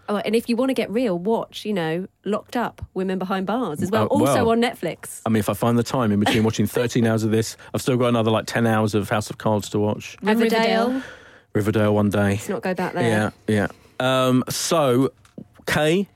[0.10, 3.48] Oh, and if you want to get real, watch, you know, Locked Up, Women Behind
[3.48, 4.04] Bars as well.
[4.04, 5.22] Uh, also on Netflix.
[5.26, 7.82] I mean, if I find the time in between watching 13 hours of this, I've
[7.82, 10.18] still got another like 10 hours of House of Cards to watch.
[10.22, 10.88] Riverdale.
[10.88, 11.04] Riverdale.
[11.54, 12.32] Riverdale one day.
[12.32, 13.04] Let's not go back there.
[13.04, 13.68] Yeah, yeah.
[14.00, 15.12] Um, so,
[15.66, 16.08] Kay,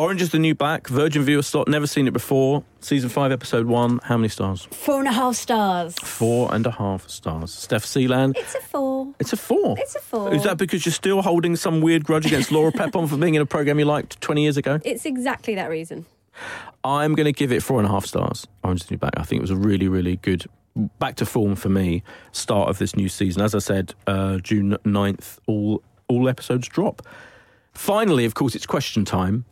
[0.00, 2.64] Orange is the New Black, Virgin viewer slot, never seen it before.
[2.80, 4.00] Season 5, episode 1.
[4.04, 4.66] How many stars?
[4.70, 5.94] Four and a half stars.
[5.96, 7.52] Four and a half stars.
[7.52, 8.38] Steph Sealand.
[8.38, 9.08] It's a four.
[9.18, 9.76] It's a four.
[9.78, 10.32] It's a four.
[10.32, 13.42] Is that because you're still holding some weird grudge against Laura Prepon for being in
[13.42, 14.80] a program you liked 20 years ago?
[14.86, 16.06] It's exactly that reason.
[16.82, 18.46] I'm going to give it four and a half stars.
[18.64, 19.12] Orange is the New Black.
[19.18, 20.46] I think it was a really, really good
[20.98, 22.02] back to form for me
[22.32, 23.42] start of this new season.
[23.42, 27.02] As I said, uh, June 9th, all all episodes drop.
[27.72, 29.44] Finally, of course, it's question time.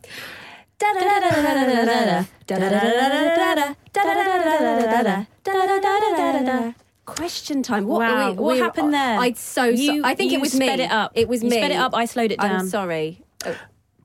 [7.05, 7.85] Question time.
[7.87, 9.19] What, Wow, we- what we- happened there?
[9.19, 10.85] I so, You- so I think you it was sped me.
[10.85, 11.11] it up.
[11.15, 11.57] It was You me.
[11.57, 12.67] sped it up, I slowed it I'm down.
[12.67, 13.23] sorry.
[13.45, 13.55] Oh,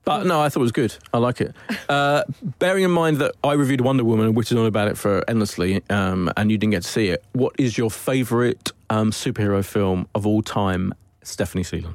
[0.06, 0.94] But no, I thought it was good.
[1.12, 1.54] I like it.
[1.88, 2.22] Uh,
[2.58, 5.82] bearing in mind that I reviewed Wonder Woman and whittled on about it for endlessly,
[5.90, 10.06] um, and you didn't get to see it, what is your favourite um, superhero film
[10.14, 11.94] of all time, Stephanie Seelan?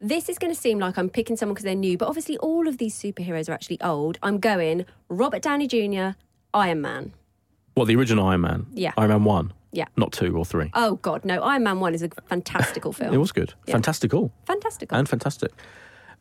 [0.00, 2.66] This is going to seem like I'm picking someone because they're new, but obviously all
[2.66, 4.18] of these superheroes are actually old.
[4.22, 6.16] I'm going Robert Downey Jr.,
[6.54, 7.12] Iron Man.
[7.76, 8.66] Well, the original Iron Man.
[8.72, 8.92] Yeah.
[8.96, 9.52] Iron Man 1.
[9.72, 9.84] Yeah.
[9.96, 10.70] Not 2 or 3.
[10.74, 11.40] Oh God, no!
[11.42, 13.14] Iron Man One is a fantastical film.
[13.14, 13.54] It was good.
[13.66, 13.72] Yeah.
[13.72, 14.32] Fantastical.
[14.46, 14.96] fantastical.
[14.98, 15.52] And fantastic.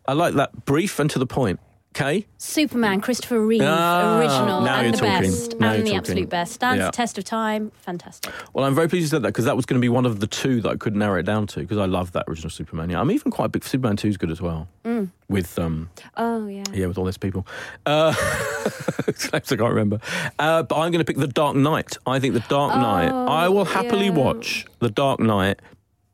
[0.07, 0.65] I like that.
[0.65, 1.59] Brief and to the point.
[1.99, 2.25] Kay?
[2.37, 5.29] Superman, Christopher Reeve, Ah, original, and the talking.
[5.31, 5.97] best, Now and the talking.
[5.97, 6.53] absolute best.
[6.53, 6.85] Stands Yeah.
[6.85, 7.73] the test of time.
[7.81, 8.31] Fantastic.
[8.53, 10.21] Well, I'm very pleased you said that because that was going to be one of
[10.21, 12.89] the two that I could narrow it down to because I love that original Superman.
[12.89, 13.65] Yeah, I'm even quite big.
[13.65, 14.69] Superman 2 is good as well.
[14.85, 15.09] Mm.
[15.27, 16.63] With um, oh yeah.
[16.71, 17.45] yeah, with all those people.
[17.85, 18.13] Uh,
[19.33, 19.99] I can't remember.
[20.39, 21.97] Uh, but I'm going to pick The Dark Knight.
[22.07, 23.11] I think The Dark Knight.
[23.11, 24.11] I will happily yeah.
[24.11, 25.59] watch The Dark Knight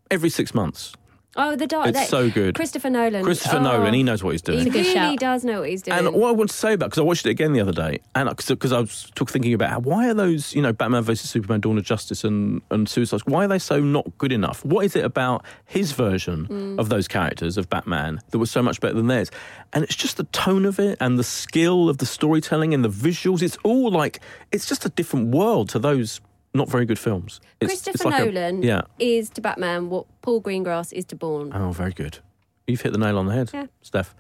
[0.10, 0.94] every six months.
[1.38, 1.88] Oh, the dark.
[1.90, 2.56] It's that- so good.
[2.56, 3.24] Christopher Nolan.
[3.24, 4.60] Christopher Oh, Nolan, he knows what he's doing.
[4.60, 5.20] He a really shout.
[5.20, 5.98] does know what he's doing.
[5.98, 8.00] And what I want to say about because I watched it again the other day,
[8.16, 11.30] and because I was talk, thinking about how, why are those you know Batman versus
[11.30, 14.64] Superman, Dawn of Justice, and and Suicide Squad, why are they so not good enough?
[14.64, 16.80] What is it about his version Mm.
[16.80, 19.30] of those characters of Batman that was so much better than theirs?
[19.74, 22.90] And it's just the tone of it and the skill of the storytelling and the
[22.90, 23.42] visuals.
[23.42, 24.22] It's all like
[24.54, 26.22] it's just a different world to those
[26.56, 27.42] not very good films.
[27.60, 28.82] It's, Christopher it's like a- Nolan yeah.
[28.98, 31.52] is to Batman what Paul Greengrass is to Bourne.
[31.54, 32.20] Oh, very good.
[32.68, 33.68] You've hit the nail on the head, Yeah.
[33.82, 34.16] Steph.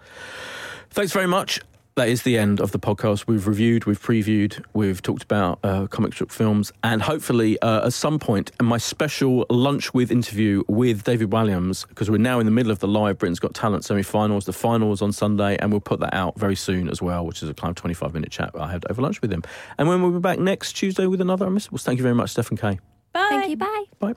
[0.91, 1.61] Thanks very much.
[1.95, 3.25] That is the end of the podcast.
[3.25, 7.93] We've reviewed, we've previewed, we've talked about uh, comic strip films, and hopefully uh, at
[7.93, 12.51] some point, my special lunch with interview with David Walliams, because we're now in the
[12.51, 14.43] middle of the live Britain's Got Talent semi-finals.
[14.43, 17.47] The finals on Sunday, and we'll put that out very soon as well, which is
[17.47, 19.43] a kind of 25 minute chat I had over lunch with him.
[19.77, 21.83] And when we'll be back next Tuesday with another Unmissables.
[21.83, 22.77] Thank you very much, Steph and Kay.
[23.13, 23.27] Bye.
[23.29, 23.55] Thank you.
[23.55, 23.85] Bye.
[23.99, 24.15] Bye.